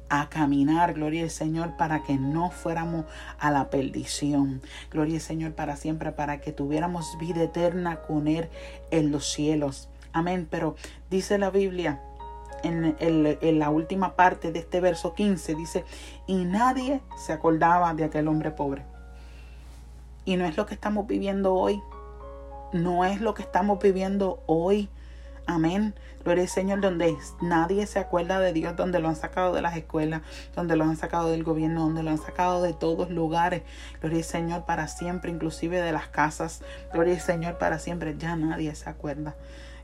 a 0.09 0.28
caminar, 0.28 0.94
gloria 0.94 1.23
al 1.23 1.30
Señor, 1.30 1.76
para 1.76 2.02
que 2.02 2.16
no 2.16 2.50
fuéramos 2.50 3.06
a 3.38 3.50
la 3.50 3.71
perdición. 3.71 4.62
Gloria 4.90 5.16
al 5.16 5.21
Señor 5.21 5.52
para 5.52 5.76
siempre, 5.76 6.12
para 6.12 6.40
que 6.40 6.52
tuviéramos 6.52 7.16
vida 7.18 7.42
eterna 7.42 8.02
con 8.02 8.28
Él 8.28 8.49
en 8.90 9.11
los 9.11 9.26
cielos. 9.30 9.88
Amén. 10.12 10.47
Pero 10.50 10.76
dice 11.11 11.38
la 11.38 11.50
Biblia, 11.50 12.00
en, 12.62 12.97
en, 12.99 13.59
la 13.59 13.71
última 13.71 14.16
parte 14.16 14.52
de 14.52 14.61
este 14.61 14.80
verso 14.80 15.14
15, 15.14 15.54
dice, 15.54 15.85
y 16.26 16.44
nadie 16.44 17.00
se 17.16 17.33
acordaba 17.33 17.92
de 17.94 18.04
aquel 18.04 18.28
hombre 18.28 18.50
pobre. 18.50 18.94
Y 20.25 20.37
no 20.37 20.47
es 20.47 20.57
lo 20.57 20.66
que 20.66 20.75
estamos 20.75 21.07
viviendo 21.07 21.54
hoy. 21.54 21.83
No 22.73 23.04
es 23.04 23.21
lo 23.21 23.35
que 23.35 23.43
estamos 23.43 23.78
viviendo 23.78 24.43
hoy. 24.47 24.88
Amén. 25.47 25.95
Gloria 26.25 26.45
al 26.45 26.49
Señor, 26.49 26.81
donde 26.81 27.14
nadie 27.43 27.87
se 27.87 27.99
acuerda 27.99 28.40
de 28.40 28.54
Dios, 28.54 28.75
donde 28.76 28.99
lo 28.99 29.09
han 29.09 29.16
sacado 29.16 29.52
de 29.52 29.61
las 29.61 29.76
escuelas, 29.76 30.23
donde 30.57 30.75
lo 30.75 30.85
han 30.85 30.97
sacado 30.97 31.31
del 31.31 31.45
gobierno, 31.45 31.83
donde 31.83 32.02
lo 32.02 32.11
han 32.11 32.19
sacado 32.19 32.62
de 32.62 32.73
todos 32.73 33.11
lugares. 33.11 33.62
Gloria 34.00 34.19
al 34.19 34.25
Señor 34.25 34.64
para 34.64 34.88
siempre, 34.88 35.31
inclusive 35.31 35.83
de 35.83 35.93
las 35.93 36.09
casas. 36.09 36.62
Gloria 36.95 37.14
al 37.14 37.21
Señor 37.21 37.59
para 37.59 37.78
siempre. 37.78 38.16
Ya 38.16 38.37
nadie 38.37 38.75
se 38.75 38.88
acuerda. 38.88 39.35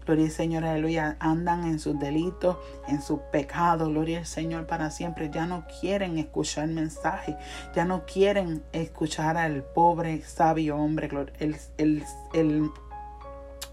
Gloria 0.07 0.25
al 0.25 0.31
Señor, 0.31 0.65
aleluya. 0.65 1.17
Andan 1.21 1.65
en 1.65 1.79
sus 1.79 1.99
delitos, 1.99 2.57
en 2.89 3.03
sus 3.03 3.21
pecados. 3.33 3.89
Gloria 3.89 4.19
al 4.19 4.27
Señor 4.27 4.67
para 4.67 4.91
siempre. 4.91 5.31
Ya 5.31 5.47
no 5.47 5.65
quieren 5.81 6.19
escuchar 6.19 6.69
mensaje. 6.69 7.37
Ya 7.75 7.85
no 7.85 8.05
quieren 8.07 8.63
escuchar 8.73 9.37
al 9.37 9.63
pobre, 9.63 10.23
sabio 10.23 10.77
hombre. 10.77 11.09
El, 11.39 11.57
el, 11.79 12.05
el 12.33 12.71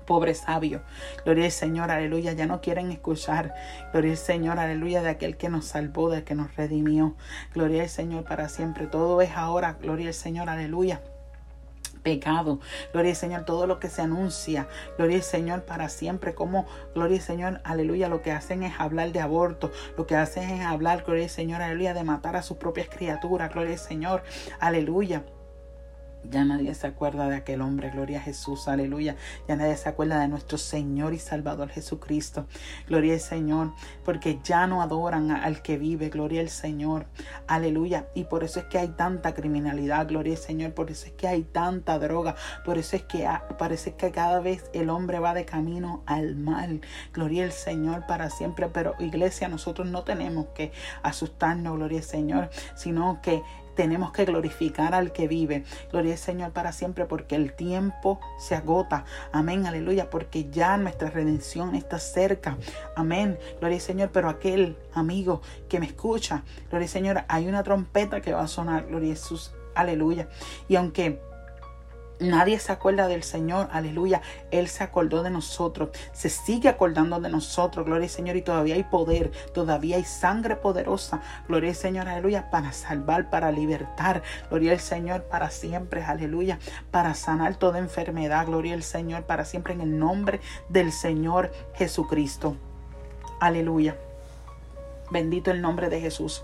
pobre 0.05 0.33
sabio. 0.33 0.81
Gloria 1.23 1.45
al 1.45 1.51
Señor, 1.51 1.91
aleluya. 1.91 2.33
Ya 2.33 2.45
no 2.45 2.61
quieren 2.61 2.91
escuchar. 2.91 3.53
Gloria 3.91 4.11
al 4.11 4.17
Señor, 4.17 4.59
aleluya, 4.59 5.01
de 5.01 5.09
aquel 5.09 5.37
que 5.37 5.49
nos 5.49 5.65
salvó, 5.65 6.09
de 6.09 6.23
que 6.23 6.35
nos 6.35 6.55
redimió. 6.55 7.15
Gloria 7.53 7.83
al 7.83 7.89
Señor 7.89 8.23
para 8.23 8.49
siempre. 8.49 8.87
Todo 8.87 9.21
es 9.21 9.31
ahora. 9.31 9.77
Gloria 9.81 10.07
al 10.07 10.13
Señor, 10.13 10.49
aleluya 10.49 11.01
pecado. 11.97 12.59
Gloria 12.93 13.11
al 13.11 13.17
Señor, 13.17 13.45
todo 13.45 13.67
lo 13.67 13.79
que 13.79 13.89
se 13.89 14.01
anuncia. 14.01 14.67
Gloria 14.97 15.17
al 15.17 15.23
Señor 15.23 15.63
para 15.63 15.89
siempre. 15.89 16.35
Como, 16.35 16.65
gloria 16.93 17.17
al 17.17 17.23
Señor, 17.23 17.61
aleluya, 17.63 18.09
lo 18.09 18.21
que 18.21 18.31
hacen 18.31 18.63
es 18.63 18.79
hablar 18.79 19.11
de 19.11 19.19
aborto. 19.19 19.71
Lo 19.97 20.07
que 20.07 20.15
hacen 20.15 20.49
es 20.49 20.65
hablar, 20.65 21.03
gloria 21.03 21.25
al 21.25 21.29
Señor, 21.29 21.61
aleluya, 21.61 21.93
de 21.93 22.03
matar 22.03 22.35
a 22.35 22.41
sus 22.41 22.57
propias 22.57 22.89
criaturas. 22.89 23.51
Gloria 23.51 23.73
al 23.73 23.79
Señor, 23.79 24.23
aleluya. 24.59 25.23
Ya 26.29 26.43
nadie 26.43 26.73
se 26.73 26.87
acuerda 26.87 27.29
de 27.29 27.37
aquel 27.37 27.61
hombre, 27.61 27.89
gloria 27.89 28.19
a 28.19 28.21
Jesús, 28.21 28.67
aleluya. 28.67 29.15
Ya 29.47 29.55
nadie 29.55 29.77
se 29.77 29.87
acuerda 29.87 30.19
de 30.19 30.27
nuestro 30.27 30.57
Señor 30.57 31.13
y 31.13 31.19
Salvador 31.19 31.69
Jesucristo, 31.69 32.47
gloria 32.87 33.13
al 33.13 33.19
Señor, 33.19 33.73
porque 34.03 34.39
ya 34.43 34.67
no 34.67 34.81
adoran 34.81 35.31
al 35.31 35.61
que 35.61 35.77
vive, 35.77 36.09
gloria 36.09 36.41
al 36.41 36.49
Señor, 36.49 37.07
aleluya. 37.47 38.07
Y 38.13 38.25
por 38.25 38.43
eso 38.43 38.59
es 38.59 38.65
que 38.65 38.77
hay 38.77 38.89
tanta 38.89 39.33
criminalidad, 39.33 40.07
gloria 40.07 40.33
al 40.33 40.39
Señor, 40.39 40.73
por 40.73 40.91
eso 40.91 41.05
es 41.07 41.13
que 41.13 41.27
hay 41.27 41.43
tanta 41.43 41.97
droga, 41.97 42.35
por 42.65 42.77
eso 42.77 42.95
es 42.97 43.03
que 43.03 43.27
parece 43.57 43.95
que 43.95 44.11
cada 44.11 44.39
vez 44.39 44.69
el 44.73 44.89
hombre 44.89 45.19
va 45.19 45.33
de 45.33 45.45
camino 45.45 46.03
al 46.05 46.35
mal, 46.35 46.81
gloria 47.13 47.45
al 47.45 47.53
Señor 47.53 48.05
para 48.05 48.29
siempre. 48.29 48.67
Pero 48.67 48.95
iglesia, 48.99 49.47
nosotros 49.47 49.87
no 49.87 50.03
tenemos 50.03 50.47
que 50.47 50.71
asustarnos, 51.03 51.77
gloria 51.77 51.99
al 51.99 52.03
Señor, 52.03 52.49
sino 52.75 53.21
que 53.21 53.41
tenemos 53.77 54.11
que 54.11 54.25
glorificar 54.25 54.93
al 54.93 55.13
que 55.13 55.27
vive. 55.27 55.63
Gloria 55.91 56.13
al 56.13 56.17
Señor 56.17 56.51
para 56.51 56.73
siempre 56.73 57.05
porque 57.05 57.35
el 57.35 57.53
tiempo 57.53 58.19
se 58.39 58.55
agota. 58.55 59.05
Amén, 59.31 59.67
aleluya, 59.67 60.09
porque 60.09 60.49
ya 60.49 60.75
nuestra 60.77 61.11
redención 61.11 61.75
está 61.75 61.99
cerca. 61.99 62.57
Amén, 62.95 63.37
gloria 63.59 63.77
al 63.77 63.81
Señor, 63.81 64.09
pero 64.11 64.29
aquel 64.29 64.75
amigo 64.93 65.41
que 65.69 65.79
me 65.79 65.85
escucha, 65.85 66.43
gloria 66.69 66.87
al 66.87 66.91
Señor, 66.91 67.23
hay 67.27 67.47
una 67.47 67.63
trompeta 67.63 68.19
que 68.19 68.33
va 68.33 68.41
a 68.41 68.47
sonar, 68.47 68.87
gloria 68.87 69.13
a 69.13 69.15
Jesús, 69.15 69.53
aleluya. 69.75 70.27
Y 70.67 70.75
aunque 70.75 71.21
Nadie 72.19 72.57
se 72.57 72.71
acuerda 72.71 73.07
del 73.07 73.21
Señor, 73.21 73.69
aleluya. 73.71 74.21
Él 74.49 74.67
se 74.67 74.83
acordó 74.83 75.21
de 75.21 75.29
nosotros, 75.29 75.89
se 76.13 76.29
sigue 76.29 76.67
acordando 76.67 77.19
de 77.19 77.29
nosotros, 77.29 77.85
gloria 77.85 78.05
al 78.05 78.09
Señor. 78.09 78.35
Y 78.35 78.41
todavía 78.41 78.73
hay 78.73 78.83
poder, 78.83 79.31
todavía 79.53 79.97
hay 79.97 80.03
sangre 80.03 80.55
poderosa, 80.55 81.21
gloria 81.47 81.69
al 81.69 81.75
Señor, 81.75 82.07
aleluya, 82.07 82.49
para 82.49 82.71
salvar, 82.71 83.29
para 83.29 83.51
libertar, 83.51 84.23
gloria 84.49 84.71
al 84.71 84.79
Señor 84.79 85.23
para 85.23 85.51
siempre, 85.51 86.03
aleluya, 86.03 86.57
para 86.89 87.13
sanar 87.13 87.55
toda 87.55 87.77
enfermedad, 87.77 88.47
gloria 88.47 88.73
al 88.73 88.83
Señor 88.83 89.23
para 89.23 89.45
siempre 89.45 89.73
en 89.73 89.81
el 89.81 89.99
nombre 89.99 90.39
del 90.69 90.91
Señor 90.91 91.51
Jesucristo. 91.75 92.55
Aleluya. 93.39 93.95
Bendito 95.11 95.51
el 95.51 95.61
nombre 95.61 95.89
de 95.89 96.01
Jesús. 96.01 96.43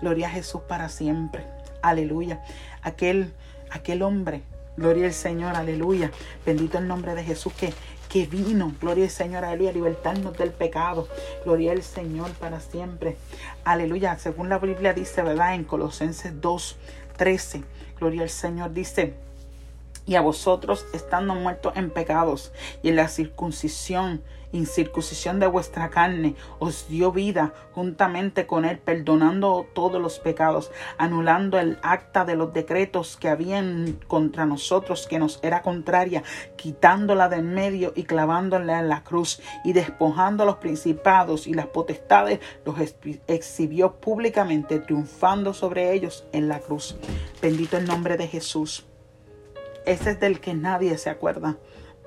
Gloria 0.00 0.26
a 0.26 0.30
Jesús 0.30 0.62
para 0.68 0.88
siempre. 0.88 1.46
Aleluya. 1.82 2.42
Aquel, 2.82 3.32
aquel 3.70 4.02
hombre 4.02 4.42
Gloria 4.76 5.06
al 5.06 5.12
Señor, 5.12 5.54
aleluya. 5.56 6.10
Bendito 6.44 6.78
el 6.78 6.88
nombre 6.88 7.14
de 7.14 7.22
Jesús 7.22 7.52
que, 7.52 7.72
que 8.08 8.26
vino. 8.26 8.74
Gloria 8.80 9.04
al 9.04 9.10
Señor, 9.10 9.44
aleluya, 9.44 9.72
libertarnos 9.72 10.36
del 10.36 10.50
pecado. 10.50 11.08
Gloria 11.44 11.72
al 11.72 11.82
Señor 11.82 12.30
para 12.32 12.60
siempre. 12.60 13.16
Aleluya. 13.64 14.18
Según 14.18 14.48
la 14.48 14.58
Biblia 14.58 14.92
dice, 14.92 15.22
¿verdad? 15.22 15.54
En 15.54 15.64
Colosenses 15.64 16.40
2, 16.40 16.76
13. 17.16 17.62
Gloria 18.00 18.22
al 18.22 18.30
Señor 18.30 18.72
dice 18.72 19.14
y 20.06 20.16
a 20.16 20.20
vosotros 20.20 20.86
estando 20.92 21.34
muertos 21.34 21.72
en 21.76 21.90
pecados 21.90 22.52
y 22.82 22.88
en 22.90 22.96
la 22.96 23.08
circuncisión, 23.08 24.22
incircuncisión 24.52 25.40
de 25.40 25.46
vuestra 25.46 25.90
carne, 25.90 26.36
os 26.58 26.88
dio 26.88 27.10
vida 27.10 27.52
juntamente 27.72 28.46
con 28.46 28.64
él, 28.64 28.78
perdonando 28.78 29.66
todos 29.74 30.00
los 30.00 30.20
pecados, 30.20 30.70
anulando 30.96 31.58
el 31.58 31.78
acta 31.82 32.24
de 32.24 32.36
los 32.36 32.52
decretos 32.52 33.16
que 33.16 33.28
habían 33.28 33.98
contra 34.06 34.46
nosotros, 34.46 35.06
que 35.08 35.18
nos 35.18 35.40
era 35.42 35.62
contraria, 35.62 36.22
quitándola 36.56 37.28
de 37.28 37.34
en 37.34 37.52
medio 37.52 37.92
y 37.96 38.04
clavándola 38.04 38.78
en 38.78 38.88
la 38.88 39.02
cruz, 39.02 39.40
y 39.64 39.72
despojando 39.72 40.44
los 40.44 40.56
principados 40.56 41.48
y 41.48 41.54
las 41.54 41.66
potestades, 41.66 42.38
los 42.64 42.76
exhibió 43.26 43.96
públicamente, 43.96 44.78
triunfando 44.78 45.52
sobre 45.52 45.92
ellos 45.92 46.24
en 46.32 46.48
la 46.48 46.60
cruz. 46.60 46.96
Bendito 47.42 47.76
el 47.76 47.86
nombre 47.86 48.16
de 48.16 48.28
Jesús. 48.28 48.86
Ese 49.86 50.10
es 50.10 50.20
del 50.20 50.40
que 50.40 50.54
nadie 50.54 50.96
se 50.98 51.10
acuerda. 51.10 51.56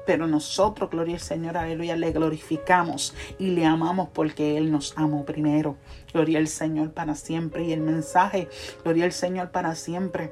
Pero 0.05 0.25
nosotros, 0.25 0.89
gloria 0.89 1.15
al 1.15 1.21
Señor, 1.21 1.57
aleluya, 1.57 1.97
le 1.97 2.11
glorificamos 2.11 3.13
y 3.37 3.51
le 3.51 3.65
amamos 3.65 4.07
porque 4.13 4.57
Él 4.57 4.71
nos 4.71 4.97
amó 4.97 5.25
primero. 5.25 5.75
Gloria 6.13 6.39
al 6.39 6.47
Señor 6.47 6.91
para 6.91 7.15
siempre. 7.15 7.65
Y 7.65 7.73
el 7.73 7.81
mensaje, 7.81 8.47
gloria 8.83 9.03
al 9.03 9.11
Señor 9.11 9.51
para 9.51 9.75
siempre 9.75 10.31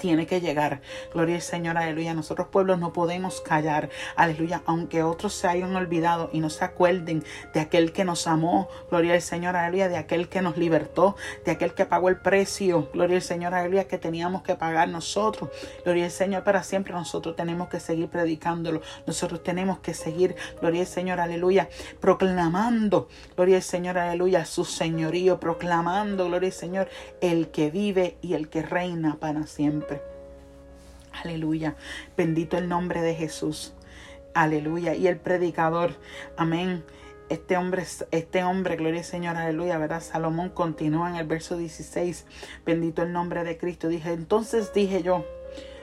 tiene 0.00 0.26
que 0.26 0.40
llegar. 0.40 0.80
Gloria 1.12 1.36
al 1.36 1.42
Señor, 1.42 1.78
aleluya. 1.78 2.14
Nosotros 2.14 2.48
pueblos 2.48 2.80
no 2.80 2.92
podemos 2.92 3.40
callar, 3.40 3.90
aleluya, 4.16 4.62
aunque 4.66 5.04
otros 5.04 5.34
se 5.34 5.46
hayan 5.46 5.76
olvidado 5.76 6.30
y 6.32 6.40
no 6.40 6.50
se 6.50 6.64
acuerden 6.64 7.22
de 7.54 7.60
aquel 7.60 7.92
que 7.92 8.04
nos 8.04 8.26
amó, 8.26 8.68
gloria 8.90 9.14
al 9.14 9.22
Señor, 9.22 9.54
aleluya, 9.54 9.88
de 9.88 9.96
aquel 9.96 10.28
que 10.28 10.42
nos 10.42 10.56
libertó, 10.56 11.14
de 11.44 11.52
aquel 11.52 11.74
que 11.74 11.86
pagó 11.86 12.08
el 12.08 12.16
precio, 12.16 12.88
gloria 12.92 13.16
al 13.16 13.22
Señor, 13.22 13.54
aleluya, 13.54 13.86
que 13.86 13.98
teníamos 13.98 14.42
que 14.42 14.56
pagar 14.56 14.88
nosotros. 14.88 15.50
Gloria 15.84 16.06
al 16.06 16.10
Señor 16.10 16.42
para 16.42 16.62
siempre. 16.62 16.92
Nosotros 16.92 17.36
tenemos 17.36 17.68
que 17.68 17.78
seguir 17.78 18.08
predicándolo. 18.08 18.80
Nosotros 19.06 19.42
tenemos 19.42 19.78
que 19.80 19.94
seguir, 19.94 20.34
gloria 20.60 20.80
al 20.80 20.86
Señor, 20.86 21.20
aleluya, 21.20 21.68
proclamando, 22.00 23.08
gloria 23.36 23.56
al 23.56 23.62
Señor, 23.62 23.98
aleluya, 23.98 24.44
su 24.46 24.64
señorío, 24.64 25.38
proclamando, 25.38 26.26
gloria 26.26 26.48
al 26.48 26.54
Señor, 26.54 26.88
el 27.20 27.50
que 27.50 27.70
vive 27.70 28.16
y 28.22 28.34
el 28.34 28.48
que 28.48 28.62
reina 28.62 29.18
para 29.20 29.46
siempre. 29.46 29.89
Aleluya. 31.12 31.76
Bendito 32.16 32.56
el 32.58 32.68
nombre 32.68 33.02
de 33.02 33.14
Jesús. 33.14 33.74
Aleluya. 34.34 34.94
Y 34.94 35.06
el 35.06 35.16
predicador. 35.16 35.96
Amén. 36.36 36.84
Este 37.28 37.56
hombre, 37.56 37.84
este 38.10 38.42
hombre, 38.42 38.74
gloria 38.74 39.00
al 39.00 39.04
Señor, 39.04 39.36
aleluya, 39.36 39.78
¿verdad? 39.78 40.02
Salomón 40.02 40.50
continúa 40.50 41.10
en 41.10 41.16
el 41.16 41.26
verso 41.26 41.56
16. 41.56 42.26
Bendito 42.66 43.02
el 43.02 43.12
nombre 43.12 43.44
de 43.44 43.56
Cristo. 43.56 43.86
Dije, 43.86 44.12
entonces 44.12 44.72
dije 44.74 45.04
yo, 45.04 45.24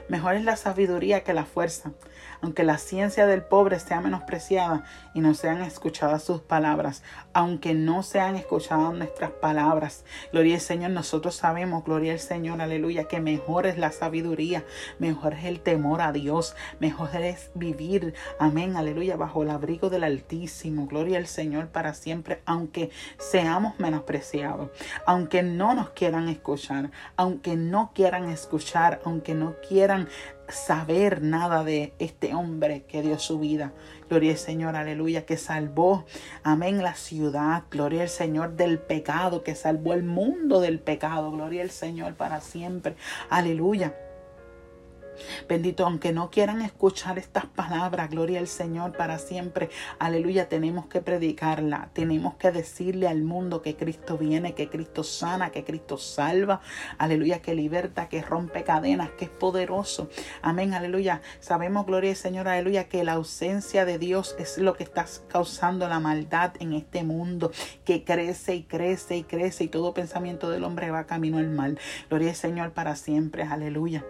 mejor 0.09 0.35
es 0.35 0.43
la 0.43 0.57
sabiduría 0.57 1.23
que 1.23 1.33
la 1.33 1.45
fuerza 1.45 1.93
aunque 2.41 2.63
la 2.63 2.77
ciencia 2.77 3.25
del 3.25 3.43
pobre 3.43 3.79
sea 3.79 4.01
menospreciada 4.01 4.83
y 5.13 5.19
no 5.19 5.33
sean 5.33 5.61
escuchadas 5.61 6.23
sus 6.23 6.41
palabras, 6.41 7.03
aunque 7.33 7.73
no 7.73 8.03
sean 8.03 8.35
escuchadas 8.35 8.93
nuestras 8.93 9.31
palabras. 9.31 10.05
Gloria 10.31 10.55
al 10.55 10.61
Señor, 10.61 10.91
nosotros 10.91 11.35
sabemos, 11.35 11.83
gloria 11.83 12.13
al 12.13 12.19
Señor, 12.19 12.61
aleluya, 12.61 13.05
que 13.05 13.19
mejor 13.19 13.65
es 13.65 13.77
la 13.77 13.91
sabiduría, 13.91 14.63
mejor 14.99 15.33
es 15.33 15.45
el 15.45 15.59
temor 15.59 16.01
a 16.01 16.11
Dios, 16.11 16.55
mejor 16.79 17.09
es 17.15 17.51
vivir, 17.53 18.13
amén, 18.39 18.75
aleluya, 18.75 19.17
bajo 19.17 19.43
el 19.43 19.49
abrigo 19.49 19.89
del 19.89 20.03
Altísimo. 20.03 20.87
Gloria 20.87 21.17
al 21.17 21.27
Señor 21.27 21.67
para 21.67 21.93
siempre, 21.93 22.41
aunque 22.45 22.89
seamos 23.17 23.79
menospreciados, 23.79 24.69
aunque 25.05 25.43
no 25.43 25.73
nos 25.73 25.91
quieran 25.91 26.29
escuchar, 26.29 26.91
aunque 27.15 27.55
no 27.55 27.91
quieran 27.93 28.29
escuchar, 28.29 29.01
aunque 29.03 29.33
no 29.33 29.55
quieran 29.67 30.07
saber 30.49 31.21
nada 31.21 31.63
de 31.63 31.93
este 31.99 32.33
hombre 32.33 32.83
que 32.83 33.01
dio 33.01 33.19
su 33.19 33.39
vida. 33.39 33.73
Gloria 34.09 34.31
al 34.31 34.37
Señor, 34.37 34.75
aleluya, 34.75 35.25
que 35.25 35.37
salvó, 35.37 36.05
amén, 36.43 36.81
la 36.81 36.95
ciudad. 36.95 37.63
Gloria 37.69 38.03
al 38.03 38.09
Señor 38.09 38.55
del 38.55 38.79
pecado, 38.79 39.43
que 39.43 39.55
salvó 39.55 39.93
el 39.93 40.03
mundo 40.03 40.61
del 40.61 40.79
pecado. 40.79 41.31
Gloria 41.31 41.63
al 41.63 41.71
Señor 41.71 42.15
para 42.15 42.41
siempre. 42.41 42.95
Aleluya. 43.29 43.93
Bendito, 45.47 45.85
aunque 45.85 46.11
no 46.11 46.29
quieran 46.29 46.61
escuchar 46.61 47.17
estas 47.17 47.45
palabras, 47.45 48.09
gloria 48.09 48.39
al 48.39 48.47
Señor 48.47 48.95
para 48.95 49.19
siempre. 49.19 49.69
Aleluya, 49.99 50.49
tenemos 50.49 50.87
que 50.87 51.01
predicarla. 51.01 51.89
Tenemos 51.93 52.35
que 52.35 52.51
decirle 52.51 53.07
al 53.07 53.23
mundo 53.23 53.61
que 53.61 53.75
Cristo 53.75 54.17
viene, 54.17 54.53
que 54.53 54.69
Cristo 54.69 55.03
sana, 55.03 55.51
que 55.51 55.63
Cristo 55.63 55.97
salva. 55.97 56.61
Aleluya, 56.97 57.41
que 57.41 57.55
liberta, 57.55 58.09
que 58.09 58.21
rompe 58.21 58.63
cadenas, 58.63 59.09
que 59.11 59.25
es 59.25 59.31
poderoso. 59.31 60.09
Amén, 60.41 60.73
aleluya. 60.73 61.21
Sabemos, 61.39 61.85
gloria 61.85 62.11
al 62.11 62.15
Señor, 62.15 62.47
aleluya, 62.47 62.87
que 62.87 63.03
la 63.03 63.13
ausencia 63.13 63.85
de 63.85 63.97
Dios 63.97 64.35
es 64.39 64.57
lo 64.57 64.75
que 64.75 64.83
está 64.83 65.05
causando 65.27 65.87
la 65.87 65.99
maldad 65.99 66.53
en 66.59 66.73
este 66.73 67.03
mundo, 67.03 67.51
que 67.85 68.03
crece 68.03 68.55
y 68.55 68.63
crece 68.63 69.17
y 69.17 69.23
crece 69.23 69.63
y 69.65 69.67
todo 69.67 69.93
pensamiento 69.93 70.49
del 70.49 70.63
hombre 70.63 70.91
va 70.91 71.05
camino 71.05 71.37
al 71.37 71.49
mal. 71.49 71.79
Gloria 72.09 72.29
al 72.29 72.35
Señor 72.35 72.71
para 72.71 72.95
siempre. 72.95 73.43
Aleluya. 73.43 74.05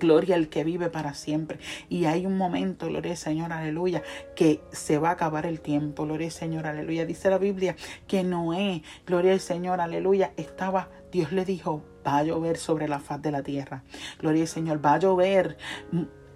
Gloria 0.00 0.36
al 0.36 0.48
que 0.48 0.64
vive 0.64 0.90
para 0.90 1.14
siempre. 1.14 1.58
Y 1.88 2.06
hay 2.06 2.26
un 2.26 2.36
momento, 2.36 2.86
gloria 2.86 3.16
Señor, 3.16 3.52
aleluya, 3.52 4.02
que 4.34 4.60
se 4.72 4.98
va 4.98 5.10
a 5.10 5.12
acabar 5.12 5.46
el 5.46 5.60
tiempo. 5.60 6.04
Gloria 6.04 6.30
Señor, 6.30 6.66
aleluya. 6.66 7.06
Dice 7.06 7.30
la 7.30 7.38
Biblia 7.38 7.76
que 8.06 8.24
Noé, 8.24 8.82
gloria 9.06 9.32
al 9.32 9.40
Señor, 9.40 9.80
aleluya, 9.80 10.32
estaba, 10.36 10.88
Dios 11.12 11.32
le 11.32 11.44
dijo, 11.44 11.82
va 12.06 12.18
a 12.18 12.24
llover 12.24 12.56
sobre 12.56 12.88
la 12.88 12.98
faz 12.98 13.22
de 13.22 13.30
la 13.30 13.42
tierra. 13.42 13.84
Gloria 14.18 14.42
al 14.42 14.48
Señor, 14.48 14.84
va 14.84 14.94
a 14.94 14.98
llover. 14.98 15.56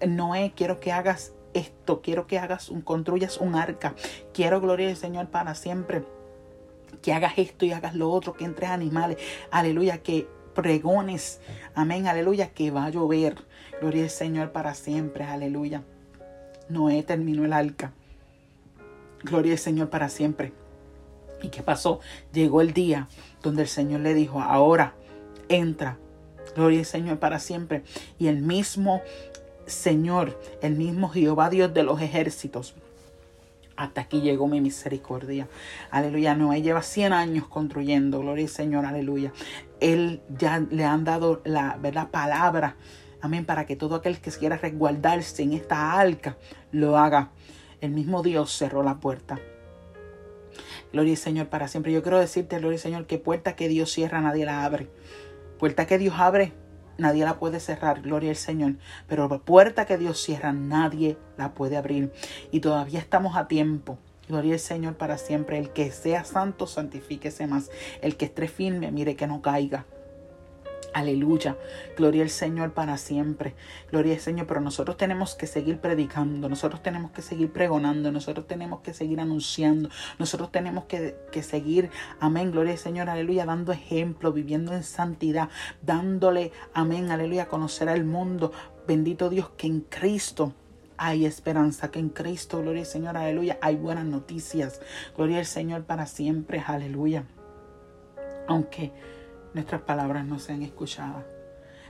Noé, 0.07 0.53
quiero 0.55 0.79
que 0.79 0.91
hagas 0.91 1.33
esto, 1.53 2.01
quiero 2.01 2.27
que 2.27 2.39
hagas 2.39 2.69
un, 2.69 2.81
construyas 2.81 3.37
un 3.37 3.55
arca. 3.55 3.95
Quiero, 4.33 4.61
gloria 4.61 4.89
al 4.89 4.95
Señor, 4.95 5.27
para 5.27 5.55
siempre. 5.55 6.03
Que 7.01 7.13
hagas 7.13 7.33
esto 7.37 7.65
y 7.65 7.71
hagas 7.71 7.95
lo 7.95 8.09
otro, 8.09 8.33
que 8.33 8.45
entres 8.45 8.69
animales. 8.69 9.17
Aleluya, 9.51 9.99
que 9.99 10.27
pregones. 10.53 11.39
Amén, 11.75 12.07
aleluya, 12.07 12.49
que 12.49 12.71
va 12.71 12.85
a 12.85 12.89
llover. 12.89 13.37
Gloria 13.79 14.03
al 14.03 14.09
Señor 14.09 14.51
para 14.51 14.73
siempre, 14.73 15.23
aleluya. 15.23 15.83
Noé 16.67 17.01
terminó 17.03 17.45
el 17.45 17.53
arca. 17.53 17.93
Gloria 19.23 19.53
al 19.53 19.57
Señor 19.59 19.89
para 19.89 20.09
siempre. 20.09 20.51
¿Y 21.41 21.47
qué 21.47 21.63
pasó? 21.63 22.01
Llegó 22.33 22.61
el 22.61 22.73
día 22.73 23.07
donde 23.41 23.61
el 23.61 23.67
Señor 23.69 24.01
le 24.01 24.13
dijo, 24.13 24.41
ahora 24.41 24.95
entra. 25.47 25.97
Gloria 26.55 26.79
al 26.79 26.85
Señor 26.85 27.19
para 27.19 27.39
siempre. 27.39 27.83
Y 28.17 28.27
el 28.27 28.41
mismo 28.41 29.01
Señor, 29.65 30.37
el 30.61 30.75
mismo 30.75 31.09
Jehová 31.09 31.49
Dios 31.49 31.73
de 31.73 31.83
los 31.83 32.01
ejércitos, 32.01 32.75
hasta 33.77 34.01
aquí 34.01 34.19
llegó 34.19 34.47
mi 34.47 34.59
misericordia. 34.59 35.47
Aleluya. 35.89 36.35
Noé 36.35 36.61
lleva 36.61 36.81
100 36.81 37.13
años 37.13 37.47
construyendo. 37.47 38.19
Gloria 38.19 38.43
al 38.43 38.51
Señor. 38.51 38.85
Aleluya. 38.85 39.31
Él 39.79 40.21
ya 40.37 40.59
le 40.59 40.83
han 40.83 41.05
dado 41.05 41.41
la 41.45 41.77
¿verdad? 41.77 42.09
palabra 42.09 42.75
Amén. 43.21 43.45
Para 43.45 43.65
que 43.65 43.75
todo 43.75 43.95
aquel 43.95 44.19
que 44.19 44.31
quiera 44.31 44.57
resguardarse 44.57 45.43
en 45.43 45.53
esta 45.53 45.99
arca 45.99 46.37
lo 46.71 46.97
haga. 46.97 47.31
El 47.81 47.91
mismo 47.91 48.23
Dios 48.23 48.51
cerró 48.51 48.83
la 48.83 48.99
puerta. 48.99 49.39
Gloria 50.91 51.13
al 51.13 51.17
Señor 51.17 51.47
para 51.47 51.67
siempre. 51.67 51.91
Yo 51.91 52.01
quiero 52.01 52.19
decirte, 52.19 52.57
gloria 52.57 52.75
al 52.75 52.81
Señor, 52.81 53.05
que 53.05 53.17
puerta 53.17 53.55
que 53.55 53.67
Dios 53.67 53.91
cierra 53.91 54.21
nadie 54.21 54.45
la 54.45 54.63
abre. 54.65 54.89
Puerta 55.59 55.85
que 55.85 55.97
Dios 55.97 56.15
abre, 56.17 56.53
nadie 56.97 57.25
la 57.25 57.37
puede 57.37 57.59
cerrar, 57.59 58.01
gloria 58.01 58.31
al 58.31 58.35
Señor. 58.35 58.75
Pero 59.07 59.27
la 59.27 59.37
puerta 59.39 59.85
que 59.85 59.97
Dios 59.97 60.21
cierra, 60.21 60.51
nadie 60.51 61.17
la 61.37 61.53
puede 61.53 61.77
abrir. 61.77 62.11
Y 62.51 62.61
todavía 62.61 62.99
estamos 62.99 63.37
a 63.37 63.47
tiempo. 63.47 63.99
Gloria 64.27 64.53
al 64.53 64.59
Señor 64.59 64.95
para 64.95 65.17
siempre. 65.17 65.57
El 65.57 65.71
que 65.71 65.91
sea 65.91 66.23
santo, 66.23 66.67
santifíquese 66.67 67.47
más. 67.47 67.69
El 68.01 68.15
que 68.15 68.25
esté 68.25 68.47
firme, 68.47 68.91
mire 68.91 69.15
que 69.15 69.27
no 69.27 69.41
caiga. 69.41 69.85
Aleluya. 70.93 71.57
Gloria 71.97 72.23
al 72.23 72.29
Señor 72.29 72.73
para 72.73 72.97
siempre. 72.97 73.55
Gloria 73.91 74.13
al 74.13 74.19
Señor. 74.19 74.47
Pero 74.47 74.61
nosotros 74.61 74.97
tenemos 74.97 75.35
que 75.35 75.47
seguir 75.47 75.79
predicando. 75.79 76.49
Nosotros 76.49 76.81
tenemos 76.81 77.11
que 77.11 77.21
seguir 77.21 77.51
pregonando. 77.51 78.11
Nosotros 78.11 78.47
tenemos 78.47 78.81
que 78.81 78.93
seguir 78.93 79.19
anunciando. 79.19 79.89
Nosotros 80.17 80.51
tenemos 80.51 80.85
que, 80.85 81.15
que 81.31 81.43
seguir. 81.43 81.89
Amén. 82.19 82.51
Gloria 82.51 82.73
al 82.73 82.79
Señor. 82.79 83.09
Aleluya. 83.09 83.45
Dando 83.45 83.71
ejemplo. 83.71 84.31
Viviendo 84.31 84.73
en 84.73 84.83
santidad. 84.83 85.49
Dándole. 85.81 86.51
Amén. 86.73 87.11
Aleluya. 87.11 87.47
Conocer 87.47 87.89
al 87.89 88.03
mundo. 88.03 88.51
Bendito 88.87 89.29
Dios 89.29 89.49
que 89.55 89.67
en 89.67 89.81
Cristo 89.81 90.53
hay 91.01 91.25
esperanza, 91.25 91.91
que 91.91 91.99
en 91.99 92.09
Cristo, 92.09 92.61
gloria 92.61 92.81
al 92.81 92.85
Señor, 92.85 93.15
aleluya, 93.15 93.57
hay 93.61 93.77
buenas 93.77 94.03
noticias. 94.03 94.81
Gloria 95.15 95.39
al 95.39 95.45
Señor 95.45 95.85
para 95.85 96.05
siempre, 96.05 96.61
aleluya. 96.65 97.23
Aunque 98.47 98.91
nuestras 99.53 99.81
palabras 99.81 100.25
no 100.25 100.39
sean 100.39 100.61
escuchadas. 100.61 101.25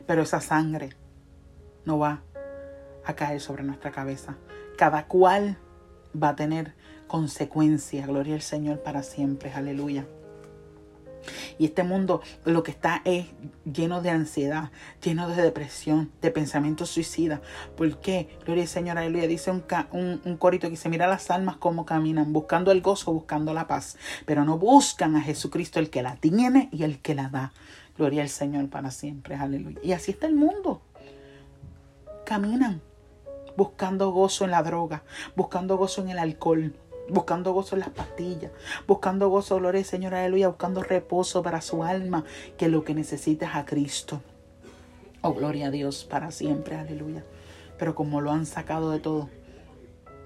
Pero 0.06 0.24
esa 0.24 0.42
sangre 0.42 0.90
no 1.86 2.00
va 2.00 2.24
a 3.06 3.14
caer 3.16 3.42
sobre 3.42 3.64
nuestra 3.64 3.92
cabeza. 3.92 4.38
Cada 4.78 5.08
cual 5.08 5.58
va 6.16 6.30
a 6.30 6.36
tener 6.36 6.76
consecuencias. 7.08 8.08
Gloria 8.08 8.36
al 8.36 8.42
Señor 8.42 8.82
para 8.82 9.04
siempre. 9.04 9.52
Aleluya. 9.54 10.06
Y 11.58 11.66
este 11.66 11.84
mundo 11.84 12.22
lo 12.46 12.64
que 12.64 12.72
está 12.72 13.02
es 13.06 13.28
lleno 13.66 14.02
de 14.02 14.10
ansiedad, 14.10 14.72
lleno 15.04 15.28
de 15.30 15.42
depresión, 15.42 16.12
de 16.22 16.32
pensamientos 16.32 16.90
suicidas. 16.90 17.42
¿Por 17.76 18.00
qué? 18.00 18.38
Gloria 18.46 18.64
al 18.64 18.70
Señor, 18.70 18.98
aleluya. 18.98 19.28
Dice 19.28 19.52
un, 19.52 19.64
un, 19.92 20.38
corito 20.38 20.68
que 20.68 20.72
dice, 20.72 20.90
mira 20.90 21.08
las 21.08 21.30
almas 21.32 21.58
cómo 21.58 21.86
caminan, 21.86 22.34
buscando 22.34 22.72
el 22.72 22.82
gozo, 22.82 23.14
buscando 23.14 23.54
la 23.54 23.68
paz. 23.68 23.98
Pero 24.26 24.46
no 24.46 24.58
buscan 24.58 25.16
a 25.16 25.22
Jesucristo, 25.22 25.80
el 25.80 25.90
que 25.90 26.04
la 26.04 26.16
tiene 26.16 26.70
y 26.72 26.84
el 26.84 27.00
que 27.00 27.16
la 27.16 27.30
da. 27.30 27.54
Gloria 27.98 28.22
al 28.22 28.30
Señor 28.30 28.70
para 28.70 28.92
siempre, 28.92 29.36
aleluya. 29.36 29.80
Y 29.84 29.92
así 29.92 30.12
está 30.12 30.28
el 30.28 30.36
mundo. 30.36 30.82
Caminan 32.26 32.82
buscando 33.60 34.12
gozo 34.12 34.46
en 34.46 34.52
la 34.52 34.64
droga, 34.64 35.04
buscando 35.36 35.76
gozo 35.76 36.02
en 36.02 36.10
el 36.10 36.20
alcohol, 36.20 36.74
buscando 37.10 37.54
gozo 37.54 37.76
en 37.76 37.82
las 37.82 37.90
pastillas, 37.90 38.52
buscando 38.88 39.30
gozo, 39.30 39.58
gloria 39.58 39.84
Señor, 39.84 40.14
aleluya, 40.16 40.48
buscando 40.48 40.84
reposo 40.84 41.44
para 41.44 41.62
su 41.62 41.84
alma, 41.84 42.24
que 42.58 42.70
lo 42.70 42.84
que 42.84 42.94
necesita 42.94 43.48
es 43.48 43.56
a 43.56 43.66
Cristo. 43.66 44.22
Oh, 45.22 45.34
gloria 45.34 45.68
a 45.68 45.72
Dios 45.72 46.06
para 46.06 46.32
siempre, 46.32 46.76
aleluya. 46.76 47.24
Pero 47.78 47.96
como 47.96 48.22
lo 48.22 48.32
han 48.32 48.46
sacado 48.46 48.92
de 48.92 49.00
todo, 49.00 49.30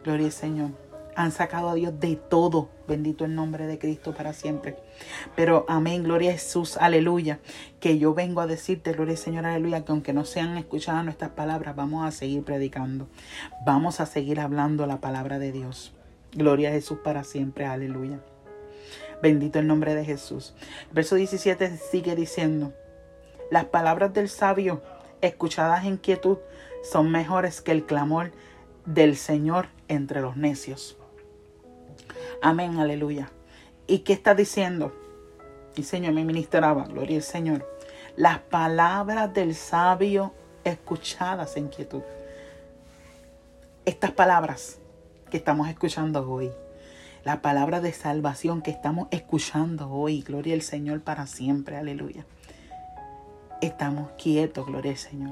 gloria 0.04 0.30
Señor, 0.30 0.72
han 1.16 1.32
sacado 1.32 1.70
a 1.70 1.76
Dios 1.76 2.00
de 2.00 2.16
todo. 2.16 2.70
Bendito 2.88 3.26
el 3.26 3.36
nombre 3.36 3.66
de 3.68 3.80
Cristo 3.80 4.14
para 4.14 4.34
siempre. 4.34 4.78
Pero 5.36 5.66
amén, 5.68 6.04
gloria 6.04 6.32
a 6.32 6.34
Jesús, 6.34 6.78
aleluya. 6.78 7.40
Que 7.80 7.98
yo 7.98 8.14
vengo 8.14 8.42
a 8.42 8.48
decirte, 8.48 8.94
gloria 8.94 9.14
al 9.14 9.18
Señor, 9.18 9.46
aleluya, 9.46 9.86
que 9.86 9.92
aunque 9.92 10.14
no 10.14 10.26
sean 10.26 10.58
escuchadas 10.58 11.04
nuestras 11.06 11.32
palabras, 11.32 11.76
vamos 11.76 12.06
a 12.06 12.12
seguir 12.12 12.44
predicando. 12.44 13.08
Vamos 13.66 14.00
a 14.00 14.06
seguir 14.06 14.40
hablando 14.40 14.86
la 14.86 15.00
palabra 15.00 15.40
de 15.40 15.52
Dios. 15.52 15.94
Gloria 16.36 16.70
a 16.70 16.72
Jesús 16.74 16.98
para 17.04 17.24
siempre. 17.24 17.66
Aleluya. 17.66 18.20
Bendito 19.22 19.60
el 19.60 19.68
nombre 19.68 19.96
de 19.96 20.04
Jesús. 20.04 20.54
verso 20.92 21.16
17 21.16 21.78
sigue 21.78 22.16
diciendo, 22.16 22.74
las 23.52 23.66
palabras 23.66 24.14
del 24.14 24.28
sabio, 24.28 24.82
escuchadas 25.22 25.86
en 25.86 25.98
quietud, 25.98 26.40
son 26.84 27.12
mejores 27.12 27.62
que 27.62 27.72
el 27.72 27.86
clamor 27.86 28.32
del 28.86 29.16
Señor 29.16 29.68
entre 29.88 30.22
los 30.22 30.36
necios. 30.36 30.98
Amén, 32.42 32.80
aleluya. 32.80 33.32
¿Y 33.88 34.00
qué 34.00 34.14
está 34.14 34.36
diciendo? 34.36 34.94
Y 35.76 35.84
Señor 35.84 36.14
me 36.14 36.26
ministraba, 36.26 36.84
gloria 36.86 37.18
al 37.18 37.24
Señor. 37.24 37.66
Las 38.18 38.40
palabras 38.40 39.34
del 39.34 39.56
sabio 39.56 40.34
escuchadas 40.64 41.56
en 41.58 41.70
quietud. 41.70 42.02
Estas 43.86 44.12
palabras 44.12 44.80
que 45.34 45.38
estamos 45.38 45.68
escuchando 45.68 46.32
hoy. 46.32 46.52
La 47.24 47.42
palabra 47.42 47.82
de 47.82 47.92
salvación 47.92 48.62
que 48.62 48.70
estamos 48.70 49.08
escuchando 49.10 49.90
hoy. 49.90 50.22
Gloria 50.22 50.54
al 50.54 50.62
Señor 50.62 51.02
para 51.02 51.26
siempre. 51.26 51.76
Aleluya. 51.76 52.24
Estamos 53.60 54.12
quietos, 54.12 54.68
gloria 54.68 54.92
al 54.92 55.00
Señor. 55.00 55.32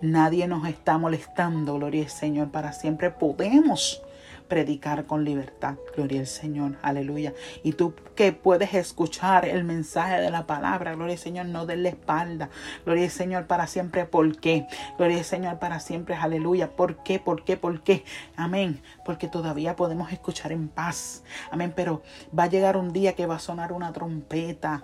Nadie 0.00 0.48
nos 0.48 0.66
está 0.66 0.96
molestando, 0.96 1.74
gloria 1.74 2.04
al 2.04 2.08
Señor, 2.08 2.50
para 2.50 2.72
siempre. 2.72 3.10
Podemos 3.10 4.00
predicar 4.48 5.06
con 5.06 5.24
libertad. 5.24 5.76
Gloria 5.94 6.20
al 6.20 6.26
Señor, 6.26 6.76
aleluya. 6.82 7.34
Y 7.62 7.72
tú 7.72 7.94
que 8.14 8.32
puedes 8.32 8.74
escuchar 8.74 9.46
el 9.46 9.64
mensaje 9.64 10.20
de 10.20 10.30
la 10.30 10.46
palabra, 10.46 10.94
gloria 10.94 11.14
al 11.14 11.20
Señor, 11.20 11.46
no 11.46 11.64
la 11.64 11.88
espalda. 11.88 12.50
Gloria 12.84 13.04
al 13.04 13.10
Señor 13.10 13.46
para 13.46 13.66
siempre. 13.66 14.04
¿Por 14.04 14.38
qué? 14.40 14.66
Gloria 14.98 15.18
al 15.18 15.24
Señor 15.24 15.58
para 15.58 15.80
siempre, 15.80 16.14
aleluya. 16.14 16.76
¿Por 16.76 17.02
qué? 17.02 17.18
¿Por 17.18 17.44
qué? 17.44 17.56
¿Por 17.56 17.82
qué? 17.82 18.04
Amén. 18.36 18.82
Porque 19.04 19.28
todavía 19.28 19.76
podemos 19.76 20.12
escuchar 20.12 20.52
en 20.52 20.68
paz. 20.68 21.24
Amén. 21.50 21.72
Pero 21.74 22.02
va 22.36 22.44
a 22.44 22.48
llegar 22.48 22.76
un 22.76 22.92
día 22.92 23.14
que 23.14 23.26
va 23.26 23.36
a 23.36 23.40
sonar 23.40 23.72
una 23.72 23.92
trompeta. 23.92 24.82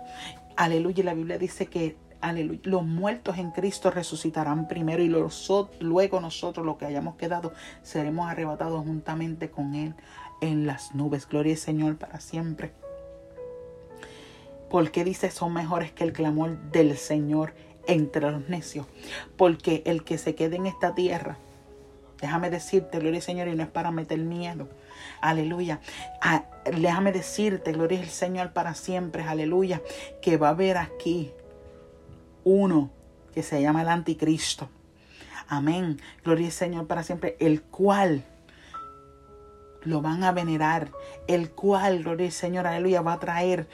Aleluya. 0.57 1.01
Y 1.01 1.05
la 1.05 1.15
Biblia 1.15 1.39
dice 1.39 1.67
que 1.67 1.97
Aleluya. 2.23 2.61
Los 2.63 2.85
muertos 2.85 3.37
en 3.39 3.51
Cristo 3.51 3.91
resucitarán 3.91 4.69
primero 4.69 5.03
y 5.03 5.09
luego 5.09 6.21
nosotros, 6.21 6.65
los 6.65 6.77
que 6.77 6.87
hayamos 6.87 7.17
quedado, 7.17 7.53
seremos 7.83 8.31
arrebatados 8.31 8.85
juntamente 8.85 9.51
con 9.51 9.75
Él 9.75 9.95
en 10.41 10.65
las 10.65 10.95
nubes. 10.95 11.29
Gloria 11.29 11.55
al 11.55 11.59
Señor 11.59 11.97
para 11.97 12.21
siempre. 12.21 12.71
¿Por 14.71 14.93
qué 14.93 15.03
dice 15.03 15.33
son 15.33 15.53
mejores 15.53 15.91
que 15.91 16.05
el 16.05 16.13
clamor 16.13 16.57
del 16.71 16.97
Señor 16.97 17.55
entre 17.89 18.31
los 18.31 18.49
necios? 18.49 18.87
Porque 19.37 19.83
el 19.85 20.05
que 20.05 20.17
se 20.17 20.37
quede 20.37 20.55
en 20.57 20.67
esta 20.67 20.95
tierra, 20.95 21.39
déjame 22.21 22.51
decirte, 22.51 23.01
gloria 23.01 23.19
al 23.19 23.23
Señor, 23.23 23.49
y 23.49 23.57
no 23.57 23.65
es 23.65 23.69
para 23.69 23.91
meter 23.91 24.21
miedo. 24.21 24.69
Aleluya. 25.21 25.81
Ah, 26.21 26.45
déjame 26.65 27.11
decirte, 27.11 27.73
gloria 27.73 27.99
al 27.99 28.09
Señor 28.09 28.53
para 28.53 28.75
siempre. 28.75 29.25
Aleluya. 29.25 29.83
Que 30.23 30.37
va 30.37 30.49
a 30.49 30.53
haber 30.53 30.79
aquí 30.79 31.33
uno 32.45 32.91
que 33.35 33.43
se 33.43 33.61
llama 33.61 33.83
el 33.83 33.89
anticristo. 33.89 34.69
Amén. 35.49 36.01
Gloria 36.25 36.47
al 36.47 36.53
Señor 36.53 36.87
para 36.87 37.03
siempre, 37.03 37.37
el 37.41 37.63
cual 37.63 38.25
lo 39.85 40.01
van 40.01 40.25
a 40.25 40.33
venerar, 40.33 40.91
el 41.27 41.51
cual, 41.51 42.03
gloria 42.03 42.27
al 42.27 42.33
Señor, 42.33 42.67
aleluya, 42.67 43.03
va 43.03 43.15
a 43.15 43.21
traer 43.21 43.69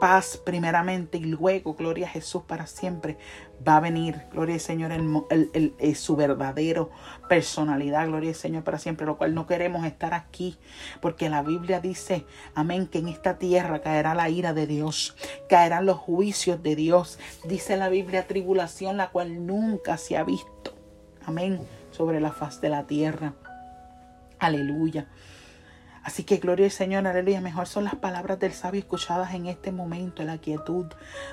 paz 0.00 0.40
primeramente 0.44 1.18
y 1.18 1.24
luego, 1.24 1.74
gloria 1.74 2.06
a 2.06 2.10
Jesús 2.10 2.42
para 2.42 2.66
siempre, 2.66 3.18
va 3.66 3.76
a 3.76 3.80
venir, 3.80 4.22
gloria 4.32 4.54
al 4.54 4.60
Señor, 4.60 4.90
el, 4.90 5.94
su 5.94 6.16
verdadero 6.16 6.90
personalidad, 7.28 8.08
gloria 8.08 8.30
al 8.30 8.34
Señor 8.34 8.64
para 8.64 8.78
siempre, 8.78 9.06
lo 9.06 9.18
cual 9.18 9.34
no 9.34 9.46
queremos 9.46 9.84
estar 9.84 10.14
aquí, 10.14 10.58
porque 11.00 11.28
la 11.28 11.42
Biblia 11.42 11.80
dice, 11.80 12.26
amén, 12.54 12.88
que 12.88 12.98
en 12.98 13.08
esta 13.08 13.38
tierra 13.38 13.82
caerá 13.82 14.14
la 14.14 14.28
ira 14.30 14.52
de 14.54 14.66
Dios, 14.66 15.16
caerán 15.48 15.86
los 15.86 15.98
juicios 15.98 16.62
de 16.62 16.74
Dios, 16.74 17.18
dice 17.44 17.76
la 17.76 17.88
Biblia, 17.88 18.26
tribulación 18.26 18.96
la 18.96 19.10
cual 19.10 19.46
nunca 19.46 19.98
se 19.98 20.16
ha 20.16 20.24
visto, 20.24 20.74
amén, 21.24 21.60
sobre 21.90 22.20
la 22.20 22.32
faz 22.32 22.60
de 22.60 22.70
la 22.70 22.86
tierra. 22.86 23.34
Aleluya. 24.38 25.06
Así 26.02 26.24
que 26.24 26.38
gloria 26.38 26.64
al 26.64 26.70
Señor, 26.70 27.06
aleluya. 27.06 27.40
Mejor 27.42 27.66
son 27.66 27.84
las 27.84 27.94
palabras 27.94 28.38
del 28.38 28.52
sabio 28.52 28.80
escuchadas 28.80 29.34
en 29.34 29.46
este 29.46 29.70
momento, 29.70 30.22
en 30.22 30.28
la 30.28 30.38
quietud, 30.38 30.86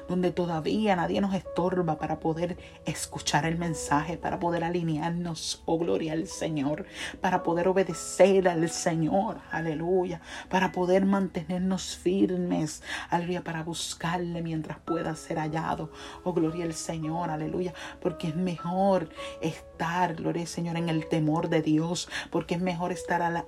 donde 0.10 0.32
todavía 0.32 0.95
nadie 0.95 1.21
nos 1.21 1.34
estorba 1.34 1.97
para 1.97 2.19
poder 2.19 2.58
escuchar 2.86 3.45
el 3.45 3.58
mensaje, 3.58 4.17
para 4.17 4.39
poder 4.39 4.65
alinearnos, 4.65 5.63
oh 5.65 5.77
gloria 5.77 6.13
al 6.13 6.27
Señor, 6.27 6.86
para 7.21 7.43
poder 7.43 7.69
obedecer 7.69 8.49
al 8.49 8.69
Señor, 8.69 9.38
aleluya, 9.51 10.21
para 10.49 10.73
poder 10.73 11.06
mantenernos 11.06 11.95
firmes, 11.95 12.84
aleluya, 13.10 13.43
para 13.43 13.63
buscarle 13.63 14.41
mientras 14.41 14.80
pueda 14.80 15.15
ser 15.15 15.38
hallado, 15.38 15.91
oh 16.23 16.34
gloria 16.34 16.65
al 16.65 16.73
Señor, 16.73 17.30
aleluya, 17.30 17.73
porque 18.01 18.27
es 18.27 18.36
mejor 18.36 19.10
estar, 19.41 20.15
gloria 20.15 20.41
al 20.41 20.47
Señor, 20.47 20.75
en 20.75 20.89
el 20.89 21.08
temor 21.08 21.47
de 21.47 21.62
Dios, 21.62 22.10
porque 22.32 22.56
es 22.56 22.62
mejor 22.62 22.91
estar 22.91 23.21
a 23.21 23.30
la 23.30 23.45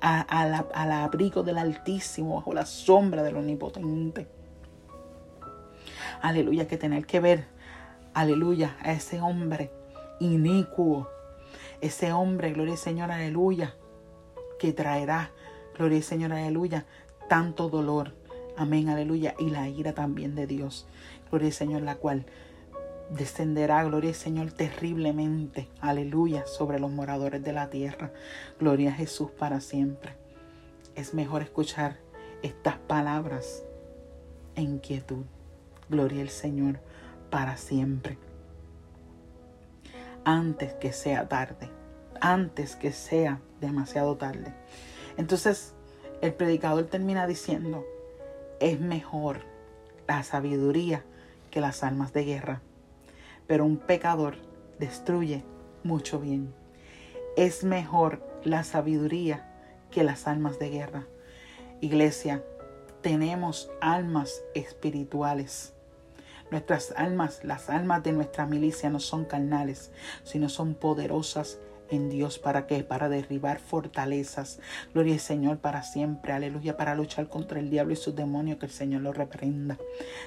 al 0.00 0.92
abrigo 0.92 1.42
del 1.42 1.58
Altísimo, 1.58 2.36
bajo 2.36 2.52
la 2.52 2.66
sombra 2.66 3.22
del 3.22 3.36
Omnipotente. 3.36 4.28
Aleluya, 6.22 6.66
que 6.66 6.76
tener 6.76 7.06
que 7.06 7.20
ver, 7.20 7.46
aleluya, 8.14 8.76
a 8.82 8.92
ese 8.92 9.20
hombre 9.20 9.70
inicuo, 10.20 11.08
ese 11.80 12.12
hombre, 12.12 12.52
gloria 12.52 12.72
al 12.72 12.78
Señor, 12.78 13.10
aleluya, 13.10 13.74
que 14.58 14.72
traerá, 14.72 15.30
gloria 15.76 15.98
al 15.98 16.04
Señor, 16.04 16.32
aleluya, 16.32 16.86
tanto 17.28 17.68
dolor. 17.68 18.14
Amén, 18.56 18.88
aleluya. 18.88 19.34
Y 19.38 19.50
la 19.50 19.68
ira 19.68 19.92
también 19.92 20.34
de 20.34 20.46
Dios. 20.46 20.86
gloria 21.30 21.48
al 21.48 21.52
Señor, 21.52 21.82
la 21.82 21.96
cual 21.96 22.24
descenderá, 23.10 23.84
gloria 23.84 24.10
al 24.10 24.16
Señor, 24.16 24.52
terriblemente, 24.52 25.68
aleluya, 25.80 26.46
sobre 26.46 26.78
los 26.78 26.90
moradores 26.90 27.42
de 27.42 27.52
la 27.52 27.70
tierra. 27.70 28.12
Gloria 28.58 28.90
a 28.90 28.94
Jesús 28.94 29.30
para 29.30 29.60
siempre. 29.60 30.12
Es 30.94 31.14
mejor 31.14 31.42
escuchar 31.42 31.98
estas 32.42 32.78
palabras 32.78 33.64
en 34.54 34.78
quietud. 34.78 35.24
Gloria 35.88 36.22
al 36.22 36.30
Señor 36.30 36.80
para 37.30 37.56
siempre. 37.56 38.18
Antes 40.24 40.74
que 40.74 40.92
sea 40.92 41.28
tarde, 41.28 41.70
antes 42.20 42.74
que 42.74 42.92
sea 42.92 43.40
demasiado 43.60 44.16
tarde. 44.16 44.54
Entonces, 45.16 45.74
el 46.20 46.34
predicador 46.34 46.86
termina 46.86 47.26
diciendo, 47.26 47.84
es 48.58 48.80
mejor 48.80 49.40
la 50.08 50.22
sabiduría 50.22 51.04
que 51.50 51.60
las 51.60 51.82
almas 51.84 52.12
de 52.12 52.24
guerra, 52.24 52.62
pero 53.46 53.64
un 53.64 53.76
pecador 53.76 54.36
destruye 54.78 55.44
mucho 55.82 56.20
bien. 56.20 56.54
Es 57.36 57.64
mejor 57.64 58.22
la 58.44 58.64
sabiduría 58.64 59.46
que 59.90 60.04
las 60.04 60.26
almas 60.26 60.58
de 60.58 60.70
guerra. 60.70 61.06
Iglesia, 61.80 62.42
tenemos 63.02 63.70
almas 63.80 64.42
espirituales. 64.54 65.74
Nuestras 66.50 66.92
almas, 66.96 67.44
las 67.44 67.70
almas 67.70 68.02
de 68.02 68.12
nuestra 68.12 68.46
milicia 68.46 68.88
no 68.88 69.00
son 69.00 69.24
carnales, 69.24 69.90
sino 70.22 70.48
son 70.48 70.74
poderosas 70.74 71.58
en 71.90 72.08
Dios. 72.08 72.38
¿Para 72.38 72.66
qué? 72.66 72.84
Para 72.84 73.08
derribar 73.08 73.58
fortalezas. 73.58 74.60
Gloria 74.94 75.14
al 75.14 75.20
Señor 75.20 75.58
para 75.58 75.82
siempre. 75.82 76.32
Aleluya. 76.32 76.76
Para 76.76 76.94
luchar 76.94 77.28
contra 77.28 77.58
el 77.58 77.70
diablo 77.70 77.92
y 77.92 77.96
sus 77.96 78.14
demonios. 78.14 78.58
Que 78.58 78.66
el 78.66 78.72
Señor 78.72 79.02
lo 79.02 79.12
reprenda. 79.12 79.78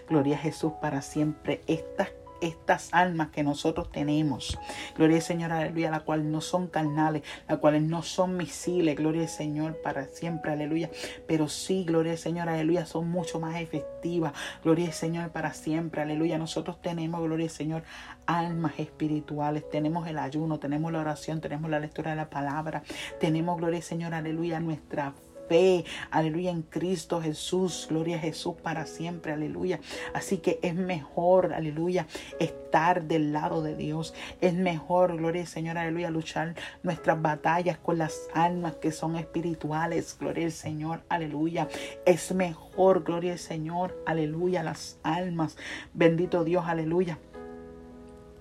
Gloria 0.08 0.36
a 0.36 0.40
Jesús 0.40 0.74
para 0.82 1.02
siempre. 1.02 1.62
Estas 1.68 2.10
estas 2.42 2.90
almas 2.92 3.30
que 3.30 3.44
nosotros 3.44 3.92
tenemos. 3.92 4.58
Gloria 4.96 5.18
al 5.18 5.22
Señor, 5.22 5.52
aleluya, 5.52 5.92
la 5.92 6.02
cual 6.02 6.32
no 6.32 6.42
son 6.42 6.68
carnales, 6.68 7.24
la 7.48 7.58
cuales 7.58 7.82
no 7.84 8.04
son 8.04 8.38
misiles, 8.38 8.96
gloria 8.96 9.24
al 9.24 9.30
Señor 9.30 9.82
para 9.82 10.06
siempre, 10.06 10.52
aleluya. 10.52 10.90
Pero 11.28 11.48
sí, 11.48 11.84
gloria 11.84 12.14
al 12.14 12.18
Señor, 12.18 12.50
aleluya, 12.50 12.86
son 12.86 13.10
mucho 13.10 13.40
más 13.40 13.60
efectivas. 13.62 14.34
Gloria 14.64 14.88
al 14.88 14.94
Señor 14.94 15.30
para 15.32 15.54
siempre, 15.54 16.02
aleluya. 16.02 16.38
Nosotros 16.38 16.82
tenemos, 16.82 17.22
gloria 17.22 17.46
al 17.46 17.52
Señor, 17.52 17.84
almas 18.26 18.74
espirituales, 18.78 19.68
tenemos 19.70 20.08
el 20.08 20.20
ayuno, 20.20 20.60
tenemos 20.60 20.92
la 20.92 21.00
oración, 21.00 21.42
tenemos 21.42 21.70
la 21.70 21.80
lectura 21.80 22.12
de 22.12 22.18
la 22.18 22.30
palabra, 22.30 22.84
tenemos, 23.20 23.58
gloria 23.58 23.78
al 23.78 23.84
Señor, 23.84 24.14
aleluya, 24.14 24.60
nuestra 24.60 25.12
fe, 25.12 25.29
aleluya, 26.12 26.52
en 26.52 26.62
Cristo 26.62 27.22
Jesús, 27.22 27.88
gloria 27.90 28.18
a 28.18 28.20
Jesús 28.20 28.56
para 28.62 28.86
siempre, 28.86 29.34
aleluya. 29.34 29.80
Así 30.14 30.38
que 30.38 30.60
es 30.62 30.76
mejor, 30.76 31.54
aleluya, 31.54 32.08
estar 32.40 33.04
del 33.04 33.34
lado 33.34 33.62
de 33.62 33.76
Dios. 33.76 34.14
Es 34.42 34.54
mejor, 34.54 35.18
gloria 35.18 35.42
al 35.42 35.48
Señor, 35.48 35.78
aleluya, 35.78 36.10
luchar 36.10 36.56
nuestras 36.84 37.22
batallas 37.22 37.78
con 37.78 37.98
las 37.98 38.28
almas 38.34 38.76
que 38.76 38.92
son 38.92 39.16
espirituales, 39.16 40.18
gloria 40.20 40.46
al 40.46 40.52
Señor, 40.52 41.02
aleluya. 41.10 41.68
Es 42.06 42.34
mejor, 42.34 43.04
gloria 43.04 43.34
al 43.34 43.40
Señor, 43.40 44.02
aleluya, 44.06 44.64
las 44.64 45.00
almas, 45.04 45.58
bendito 45.94 46.44
Dios, 46.44 46.66
aleluya 46.68 47.18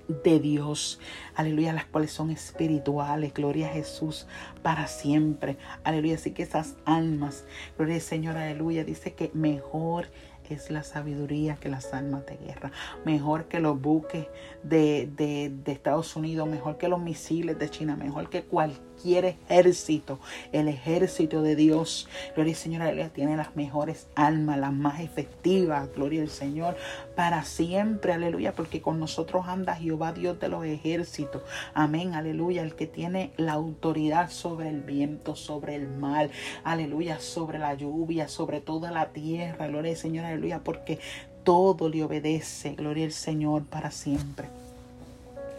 de 0.09 0.41
Dios, 0.41 1.01
aleluya, 1.35 1.73
las 1.73 1.85
cuales 1.87 2.11
son 2.11 2.31
espirituales, 2.31 3.35
gloria 3.35 3.69
a 3.69 3.73
Jesús 3.73 4.27
para 4.63 4.87
siempre, 4.87 5.59
aleluya, 5.85 6.15
así 6.15 6.33
que 6.33 6.43
esas 6.43 6.77
almas, 6.85 7.45
gloria 7.77 7.97
al 7.97 8.01
Señor, 8.01 8.37
aleluya, 8.37 8.85
dice 8.85 9.13
que 9.13 9.31
mejor 9.35 10.09
es 10.55 10.71
la 10.71 10.83
sabiduría 10.83 11.57
que 11.57 11.69
las 11.69 11.93
almas 11.93 12.27
de 12.27 12.37
guerra, 12.37 12.73
mejor 13.05 13.47
que 13.47 13.61
los 13.61 13.81
buques 13.81 14.27
de, 14.63 15.09
de, 15.15 15.73
Estados 15.73 16.17
Unidos, 16.17 16.49
mejor 16.49 16.79
que 16.79 16.89
los 16.89 17.01
misiles 17.01 17.59
de 17.59 17.69
China, 17.69 17.97
mejor 17.97 18.31
que 18.31 18.43
cualquier 18.45 18.88
ejército, 19.05 20.19
el 20.53 20.69
ejército 20.69 21.43
de 21.43 21.57
Dios, 21.57 22.09
gloria 22.35 22.53
al 22.53 22.59
Señor, 22.59 22.83
aleluya, 22.83 23.09
tiene 23.11 23.37
las 23.37 23.57
mejores 23.57 24.07
almas, 24.15 24.59
las 24.59 24.73
más 24.73 25.01
efectivas, 25.01 25.89
gloria 25.95 26.23
al 26.23 26.29
Señor, 26.29 26.77
para 27.15 27.45
siempre, 27.45 28.13
aleluya, 28.13 28.55
porque 28.55 28.81
con 28.81 28.99
nosotros 29.01 29.47
anda 29.47 29.75
Jehová 29.75 30.13
Dios 30.13 30.39
de 30.41 30.49
los 30.49 30.65
ejércitos, 30.65 31.43
amén, 31.75 32.15
aleluya, 32.15 32.63
el 32.63 32.75
que 32.75 32.87
tiene 32.87 33.33
la 33.37 33.53
autoridad 33.53 34.31
sobre 34.31 34.69
el 34.69 34.83
viento, 34.83 35.37
sobre 35.37 35.75
el 35.75 35.89
mar, 35.89 36.31
aleluya, 36.65 37.21
sobre 37.21 37.59
la 37.59 37.75
lluvia, 37.75 38.29
sobre 38.29 38.61
toda 38.61 38.91
la 38.91 39.11
tierra, 39.11 39.69
gloria 39.69 39.93
al 39.93 39.97
Señor, 39.97 40.25
aleluya, 40.25 40.61
porque 40.63 40.99
todo 41.45 41.89
le 41.89 42.05
obedece, 42.05 42.75
gloria 42.75 43.07
al 43.07 43.13
Señor 43.13 43.65
para 43.65 43.91
siempre. 43.91 44.49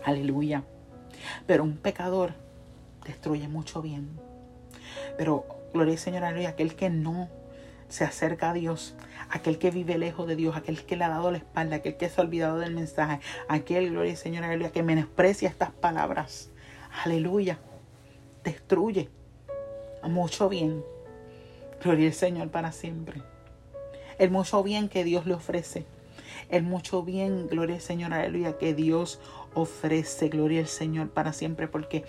Aleluya. 0.04 0.64
Pero 1.46 1.64
un 1.64 1.78
pecador 1.78 2.34
destruye 3.10 3.48
mucho 3.48 3.82
bien. 3.82 4.10
Pero, 5.18 5.46
gloria 5.74 5.94
al 5.94 6.00
Señor, 6.00 6.24
aleluya, 6.24 6.50
aquel 6.50 6.76
que 6.76 6.90
no 6.90 7.30
se 7.88 8.04
acerca 8.04 8.52
a 8.52 8.54
Dios, 8.54 8.96
aquel 9.30 9.58
que 9.58 9.72
vive 9.72 9.98
lejos 9.98 10.28
de 10.28 10.36
Dios, 10.36 10.56
aquel 10.56 10.86
que 10.86 10.96
le 10.96 11.04
ha 11.04 11.10
dado 11.10 11.32
la 11.32 11.38
espalda, 11.38 11.78
aquel 11.78 11.98
que 11.98 12.10
se 12.10 12.22
ha 12.22 12.24
olvidado 12.24 12.60
del 12.60 12.74
mensaje, 12.74 13.20
aquel, 13.48 13.92
gloria 13.92 14.12
al 14.12 14.18
Señor, 14.18 14.44
aleluya, 14.44 14.72
que 14.72 14.84
menosprecia 14.84 15.50
estas 15.50 15.72
palabras. 15.72 16.52
Aleluya. 17.04 17.60
Destruye 18.44 19.10
mucho 20.04 20.50
bien. 20.50 20.84
Gloria 21.84 22.08
al 22.08 22.14
Señor 22.14 22.50
para 22.50 22.72
siempre 22.72 23.22
el 24.20 24.30
mucho 24.30 24.62
bien 24.62 24.90
que 24.90 25.04
Dios 25.04 25.26
le 25.26 25.34
ofrece. 25.34 25.86
El 26.50 26.64
mucho 26.64 27.04
bien, 27.04 27.48
gloria 27.48 27.76
al 27.76 27.82
Señor, 27.82 28.14
aleluya, 28.14 28.58
que 28.58 28.74
Dios 28.74 29.20
ofrece, 29.54 30.30
gloria 30.30 30.60
al 30.60 30.68
Señor 30.68 31.10
para 31.10 31.34
siempre, 31.34 31.68
porque 31.68 32.04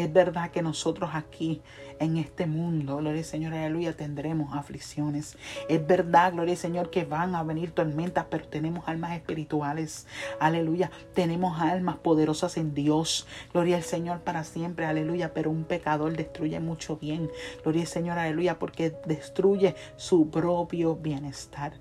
es 0.00 0.12
verdad 0.12 0.50
que 0.50 0.62
nosotros 0.62 1.10
aquí 1.14 1.62
en 1.98 2.16
este 2.16 2.46
mundo, 2.46 2.98
gloria 2.98 3.18
al 3.18 3.24
Señor, 3.24 3.54
aleluya, 3.54 3.92
tendremos 3.96 4.56
aflicciones. 4.56 5.36
Es 5.68 5.84
verdad, 5.86 6.32
gloria 6.32 6.52
al 6.52 6.58
Señor, 6.58 6.90
que 6.90 7.04
van 7.04 7.34
a 7.34 7.42
venir 7.42 7.72
tormentas, 7.72 8.26
pero 8.30 8.46
tenemos 8.46 8.88
almas 8.88 9.12
espirituales. 9.12 10.06
Aleluya, 10.40 10.90
tenemos 11.14 11.60
almas 11.60 11.96
poderosas 11.96 12.56
en 12.56 12.74
Dios. 12.74 13.26
Gloria 13.52 13.76
al 13.76 13.82
Señor 13.82 14.20
para 14.20 14.44
siempre, 14.44 14.86
aleluya. 14.86 15.32
Pero 15.34 15.50
un 15.50 15.64
pecador 15.64 16.16
destruye 16.16 16.60
mucho 16.60 16.96
bien. 16.96 17.30
Gloria 17.62 17.82
al 17.82 17.88
Señor, 17.88 18.18
aleluya, 18.18 18.58
porque 18.58 18.94
destruye 19.06 19.74
su 19.96 20.30
propio 20.30 20.96
bienestar 20.96 21.72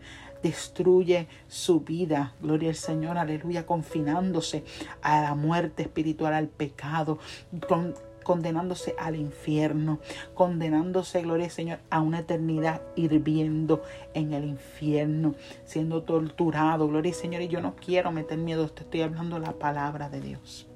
destruye 0.41 1.27
su 1.47 1.82
vida, 1.82 2.34
gloria 2.41 2.69
al 2.69 2.75
Señor, 2.75 3.17
aleluya, 3.17 3.65
confinándose 3.65 4.63
a 5.01 5.21
la 5.21 5.36
muerte 5.36 5.84
espiritual, 5.84 6.34
al 6.34 6.47
pecado, 6.47 7.19
con, 7.67 7.95
condenándose 8.28 8.94
al 9.00 9.16
infierno, 9.16 10.00
condenándose, 10.34 11.22
gloria 11.22 11.46
al 11.46 11.52
Señor, 11.52 11.80
a 11.90 12.02
una 12.02 12.20
eternidad 12.20 12.82
hirviendo 12.98 13.84
en 14.13 14.34
el 14.34 14.44
infierno, 14.44 15.34
siendo 15.63 16.04
torturado, 16.04 16.90
gloria 16.90 17.13
al 17.13 17.18
Señor. 17.18 17.42
Y 17.42 17.48
yo 17.48 17.62
no 17.62 17.78
quiero 17.78 18.12
meter 18.12 18.38
miedo, 18.38 18.68
te 18.68 18.84
estoy 18.84 19.04
hablando 19.04 19.40
la 19.40 19.54
palabra 19.54 20.10
de 20.10 20.20
Dios. 20.20 20.68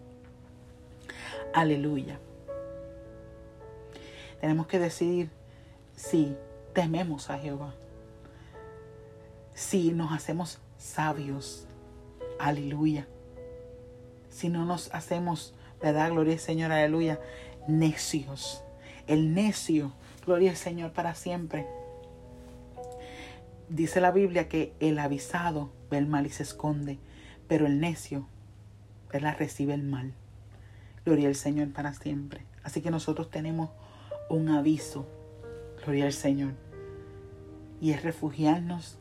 Aleluya. 1.54 2.22
Tenemos 4.40 4.68
que 4.68 4.80
decidir 4.80 5.30
si 5.94 6.38
tememos 6.72 7.30
a 7.30 7.38
Jehová, 7.38 7.74
si 9.54 9.92
nos 9.92 10.14
hacemos 10.14 10.60
sabios. 10.78 11.68
Aleluya. 12.40 13.08
Si 14.30 14.48
no 14.48 14.64
nos 14.64 14.90
hacemos 14.94 15.54
¿verdad? 15.82 16.12
Gloria 16.12 16.34
al 16.34 16.40
Señor, 16.40 16.72
aleluya. 16.72 17.20
Necios. 17.68 18.64
El 19.08 19.34
necio, 19.34 19.94
gloria 20.26 20.52
al 20.52 20.58
Señor 20.58 20.92
para 20.92 21.16
siempre. 21.16 21.68
Dice 23.70 24.02
la 24.02 24.12
Biblia 24.12 24.48
que 24.48 24.74
el 24.80 25.00
avisado 25.00 25.72
ve 25.90 25.98
el 25.98 26.08
mal 26.08 26.26
y 26.26 26.30
se 26.30 26.44
esconde, 26.44 27.00
pero 27.48 27.66
el 27.66 27.80
necio, 27.80 28.28
¿verdad? 29.12 29.36
Recibe 29.38 29.74
el 29.74 29.84
mal. 29.84 30.14
Gloria 31.06 31.28
al 31.28 31.36
Señor 31.36 31.72
para 31.72 31.94
siempre. 31.94 32.46
Así 32.64 32.82
que 32.82 32.92
nosotros 32.92 33.30
tenemos 33.30 33.70
un 34.30 34.50
aviso, 34.50 35.08
gloria 35.84 36.06
al 36.06 36.14
Señor, 36.14 36.54
y 37.82 37.92
es 37.92 38.04
refugiarnos 38.04 39.00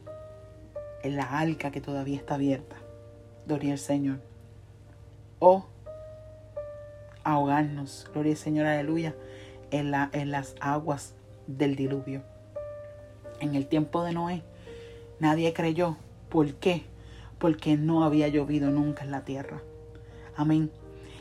en 1.02 1.16
la 1.16 1.38
alca 1.38 1.70
que 1.70 1.80
todavía 1.80 2.16
está 2.16 2.34
abierta, 2.34 2.76
gloria 3.46 3.72
al 3.72 3.78
Señor, 3.78 4.20
o 5.38 5.66
ahogarnos, 7.24 8.08
gloria 8.12 8.32
al 8.32 8.38
Señor, 8.38 8.66
aleluya, 8.66 9.14
en, 9.70 9.90
la, 9.90 10.10
en 10.12 10.30
las 10.30 10.54
aguas 10.60 11.14
del 11.46 11.76
diluvio. 11.76 12.22
En 13.40 13.54
el 13.54 13.66
tiempo 13.66 14.04
de 14.04 14.12
Noé, 14.12 14.42
nadie 15.18 15.52
creyó. 15.52 15.96
¿Por 16.28 16.54
qué? 16.54 16.84
Porque 17.38 17.76
no 17.76 18.04
había 18.04 18.28
llovido 18.28 18.70
nunca 18.70 19.04
en 19.04 19.10
la 19.10 19.24
tierra. 19.24 19.62
Amén. 20.36 20.70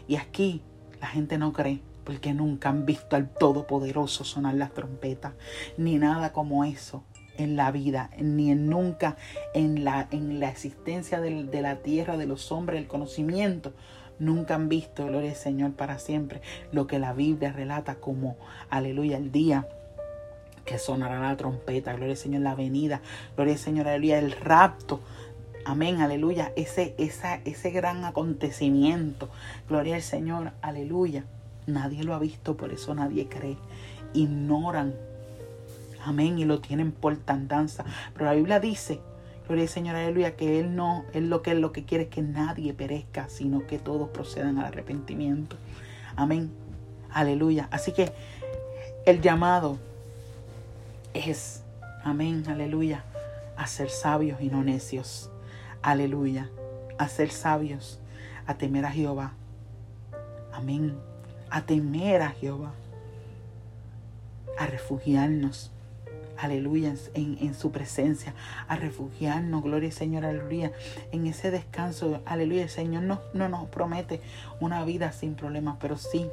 Y 0.08 0.18
aquí 0.18 0.62
la 1.00 1.08
gente 1.08 1.38
no 1.38 1.54
cree 1.54 1.82
porque 2.04 2.34
nunca 2.34 2.70
han 2.70 2.86
visto 2.86 3.16
al 3.16 3.30
Todopoderoso 3.30 4.24
sonar 4.24 4.56
las 4.56 4.74
trompetas, 4.74 5.34
ni 5.78 5.98
nada 5.98 6.34
como 6.34 6.66
eso 6.66 7.04
en 7.38 7.56
la 7.56 7.72
vida, 7.72 8.10
ni 8.18 8.52
en 8.52 8.68
nunca 8.68 9.16
en 9.54 9.84
la, 9.84 10.08
en 10.12 10.40
la 10.40 10.50
existencia 10.50 11.22
de, 11.22 11.44
de 11.44 11.62
la 11.62 11.78
tierra, 11.78 12.18
de 12.18 12.26
los 12.26 12.52
hombres, 12.52 12.80
el 12.80 12.88
conocimiento. 12.88 13.74
Nunca 14.20 14.56
han 14.56 14.68
visto, 14.68 15.06
gloria 15.06 15.32
al 15.32 15.38
Señor, 15.38 15.72
para 15.74 15.98
siempre, 15.98 16.42
lo 16.72 16.88
que 16.88 17.00
la 17.00 17.14
Biblia 17.14 17.52
relata 17.54 17.96
como, 17.96 18.38
aleluya, 18.70 19.18
el 19.18 19.32
día 19.32 19.68
que 20.66 20.78
sonará 20.78 21.20
la 21.20 21.38
trompeta, 21.38 21.94
gloria 21.94 22.12
al 22.12 22.18
Señor, 22.18 22.42
la 22.42 22.54
venida, 22.54 23.02
gloria 23.36 23.54
al 23.54 23.60
Señor, 23.60 23.88
aleluya, 23.88 24.20
el 24.20 24.34
rapto. 24.34 25.00
Amén, 25.66 26.02
aleluya, 26.02 26.52
ese, 26.56 26.96
esa, 26.98 27.36
ese 27.46 27.72
gran 27.72 28.04
acontecimiento, 28.06 29.30
gloria 29.68 29.96
al 29.96 30.02
Señor, 30.02 30.52
aleluya. 30.62 31.24
Nadie 31.66 32.04
lo 32.04 32.14
ha 32.14 32.20
visto, 32.20 32.58
por 32.58 32.72
eso 32.72 32.94
nadie 32.96 33.28
cree. 33.28 33.58
Ignoran, 34.14 34.96
amén, 36.04 36.40
y 36.40 36.46
lo 36.46 36.60
tienen 36.60 36.92
por 36.92 37.16
tandanza. 37.18 37.86
Pero 38.14 38.26
la 38.26 38.34
Biblia 38.34 38.60
dice, 38.60 39.00
gloria 39.50 39.64
al 39.64 39.70
Señor, 39.70 39.96
aleluya, 39.96 40.36
que 40.36 40.60
Él 40.60 40.76
no, 40.76 41.06
Él 41.12 41.28
lo 41.28 41.42
que, 41.42 41.52
Él 41.52 41.60
lo 41.60 41.72
que 41.72 41.84
quiere 41.84 42.04
es 42.04 42.10
que 42.12 42.22
nadie 42.22 42.72
perezca, 42.76 43.30
sino 43.30 43.66
que 43.66 43.80
todos 43.80 44.10
procedan 44.10 44.60
al 44.60 44.66
arrepentimiento. 44.66 45.56
Amén, 46.16 46.52
aleluya. 47.10 47.68
Así 47.72 47.92
que 47.92 48.12
el 49.08 49.22
llamado 49.22 49.80
es, 51.16 51.64
amén, 52.04 52.44
aleluya, 52.48 53.04
a 53.58 53.66
ser 53.66 53.90
sabios 53.90 54.40
y 54.40 54.50
no 54.50 54.64
necios. 54.64 55.32
Aleluya, 55.82 56.52
a 57.00 57.10
ser 57.10 57.32
sabios, 57.32 58.00
a 58.46 58.54
temer 58.54 58.86
a 58.86 58.92
Jehová. 58.92 59.34
Amén, 60.54 60.96
a 61.50 61.64
temer 61.64 62.22
a 62.22 62.30
Jehová, 62.30 62.74
a 64.60 64.68
refugiarnos. 64.68 65.72
Aleluya, 66.42 66.96
en, 67.16 67.38
en, 67.42 67.54
su 67.54 67.72
presencia, 67.72 68.34
a 68.70 68.78
refugiarnos, 68.78 69.62
gloria 69.62 69.90
al 69.90 69.94
Señor, 69.94 70.24
aleluya, 70.24 70.72
en 71.12 71.28
ese 71.28 71.52
descanso, 71.52 72.22
aleluya, 72.26 72.64
el 72.64 72.70
Señor 72.70 73.04
no, 73.04 73.20
no 73.34 73.50
nos 73.50 73.68
promete 73.68 74.22
una 74.62 74.86
vida 74.86 75.12
sin 75.12 75.36
problemas, 75.36 75.78
pero 75.82 75.98
sí, 75.98 76.30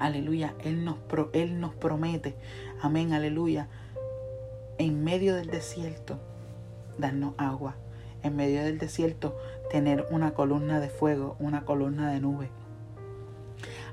aleluya, 0.00 0.52
Él 0.64 0.84
nos, 0.84 0.96
Él 1.32 1.60
nos 1.60 1.74
promete, 1.74 2.34
amén, 2.82 3.12
aleluya, 3.12 3.68
en 4.78 5.04
medio 5.04 5.36
del 5.36 5.46
desierto, 5.46 6.18
darnos 6.98 7.34
agua, 7.38 7.76
en 8.24 8.34
medio 8.34 8.64
del 8.64 8.78
desierto, 8.78 9.38
tener 9.70 10.08
una 10.10 10.34
columna 10.34 10.80
de 10.80 10.88
fuego, 10.88 11.36
una 11.38 11.64
columna 11.64 12.10
de 12.10 12.18
nube 12.18 12.48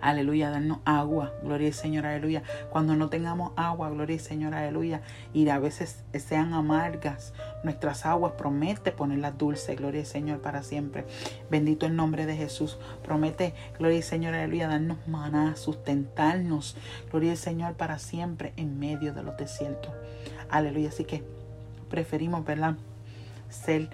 aleluya, 0.04 0.50
darnos 0.50 0.80
agua, 0.86 1.34
gloria 1.42 1.68
al 1.68 1.74
Señor, 1.74 2.06
aleluya. 2.06 2.44
Cuando 2.70 2.96
no 2.96 3.10
tengamos 3.10 3.52
agua, 3.56 3.90
gloria 3.90 4.18
al 4.18 4.22
Señor, 4.22 4.54
aleluya, 4.54 5.02
y 5.34 5.48
a 5.50 5.60
veces 5.60 6.04
sean 6.14 6.54
amargas 6.54 7.34
nuestras 7.64 8.06
aguas, 8.06 8.34
promete 8.34 8.92
ponerlas 8.92 9.38
dulces, 9.38 9.78
gloria 9.78 10.02
al 10.02 10.08
Señor, 10.08 10.42
para 10.42 10.64
siempre. 10.64 11.06
Bendito 11.50 11.86
el 11.86 11.96
nombre 11.96 12.26
de 12.26 12.36
Jesús, 12.36 12.78
promete, 13.04 13.54
gloria 13.80 13.98
al 13.98 14.04
Señor, 14.04 14.34
aleluya, 14.34 14.68
darnos 14.68 15.08
maná, 15.08 15.56
sustentarnos, 15.56 16.76
gloria 17.10 17.32
al 17.32 17.38
Señor, 17.38 17.74
para 17.74 17.98
siempre 17.98 18.54
en 18.58 18.80
medio 18.80 19.14
de 19.14 19.24
los 19.24 19.38
desiertos. 19.38 19.92
Aleluya, 20.50 20.90
así 20.90 21.06
que 21.06 21.24
preferimos, 21.90 22.46
¿verdad? 22.46 22.76
Ser 23.50 23.90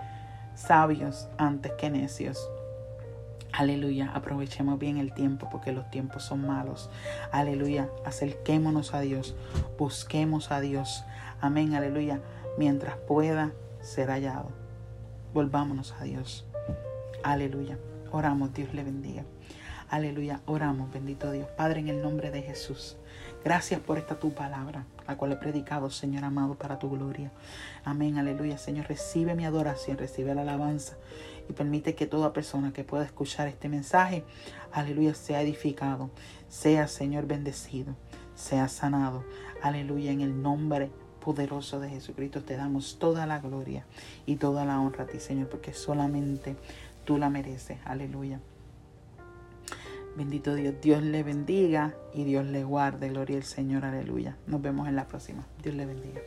sabios 0.56 1.30
antes 1.38 1.72
que 1.74 1.90
necios. 1.90 2.50
Aleluya, 3.60 4.10
aprovechemos 4.14 4.80
bien 4.80 5.00
el 5.00 5.12
tiempo 5.12 5.50
porque 5.52 5.74
los 5.74 5.92
tiempos 5.92 6.24
son 6.24 6.48
malos. 6.48 6.90
Aleluya, 7.30 7.90
acerquémonos 8.06 8.94
a 8.94 9.02
Dios, 9.02 9.36
busquemos 9.78 10.50
a 10.50 10.62
Dios. 10.62 11.04
Amén, 11.42 11.76
aleluya, 11.76 12.22
mientras 12.58 12.96
pueda 12.96 13.52
ser 13.82 14.12
hallado. 14.12 14.50
Volvámonos 15.34 15.94
a 16.00 16.06
Dios. 16.06 16.46
Aleluya, 17.22 17.78
oramos, 18.14 18.54
Dios 18.54 18.74
le 18.74 18.82
bendiga. 18.82 19.26
Aleluya, 19.90 20.40
oramos, 20.46 20.90
bendito 20.94 21.30
Dios. 21.30 21.50
Padre, 21.58 21.82
en 21.82 21.90
el 21.90 22.02
nombre 22.02 22.32
de 22.32 22.42
Jesús. 22.42 22.96
Gracias 23.44 23.82
por 23.82 23.98
esta 23.98 24.20
tu 24.20 24.32
palabra, 24.32 24.86
la 25.06 25.18
cual 25.18 25.34
he 25.34 25.36
predicado, 25.36 25.90
Señor 25.90 26.24
amado, 26.24 26.56
para 26.56 26.80
tu 26.80 26.90
gloria. 26.90 27.34
Amén, 27.84 28.18
aleluya. 28.20 28.58
Señor, 28.58 28.88
recibe 28.88 29.36
mi 29.36 29.46
adoración, 29.46 29.98
recibe 29.98 30.34
la 30.34 30.44
alabanza 30.44 30.96
y 31.50 31.54
permite 31.54 31.96
que 31.96 32.06
toda 32.06 32.32
persona 32.32 32.72
que 32.72 32.84
pueda 32.84 33.04
escuchar 33.04 33.48
este 33.48 33.68
mensaje, 33.68 34.24
aleluya, 34.72 35.16
sea 35.16 35.42
edificado, 35.42 36.12
sea, 36.48 36.88
Señor, 36.88 37.26
bendecido, 37.26 37.96
sea 38.36 38.68
sanado. 38.68 39.26
Aleluya, 39.62 40.12
en 40.12 40.22
el 40.22 40.42
nombre 40.42 40.92
poderoso 41.20 41.80
de 41.80 41.90
Jesucristo 41.90 42.44
te 42.44 42.56
damos 42.56 42.98
toda 43.00 43.26
la 43.26 43.40
gloria 43.40 43.86
y 44.26 44.38
toda 44.38 44.64
la 44.64 44.80
honra 44.80 45.04
a 45.04 45.08
ti, 45.08 45.20
Señor, 45.20 45.50
porque 45.50 45.74
solamente 45.74 46.56
tú 47.04 47.18
la 47.18 47.30
mereces. 47.30 47.80
Aleluya. 47.84 48.40
Bendito 50.16 50.54
Dios, 50.54 50.76
Dios 50.82 51.02
le 51.02 51.24
bendiga 51.24 51.96
y 52.14 52.24
Dios 52.24 52.46
le 52.46 52.64
guarde. 52.64 53.10
Gloria 53.10 53.38
al 53.38 53.44
Señor, 53.44 53.86
aleluya. 53.86 54.38
Nos 54.48 54.62
vemos 54.62 54.88
en 54.88 54.96
la 54.96 55.08
próxima. 55.08 55.46
Dios 55.62 55.76
le 55.76 55.86
bendiga. 55.86 56.22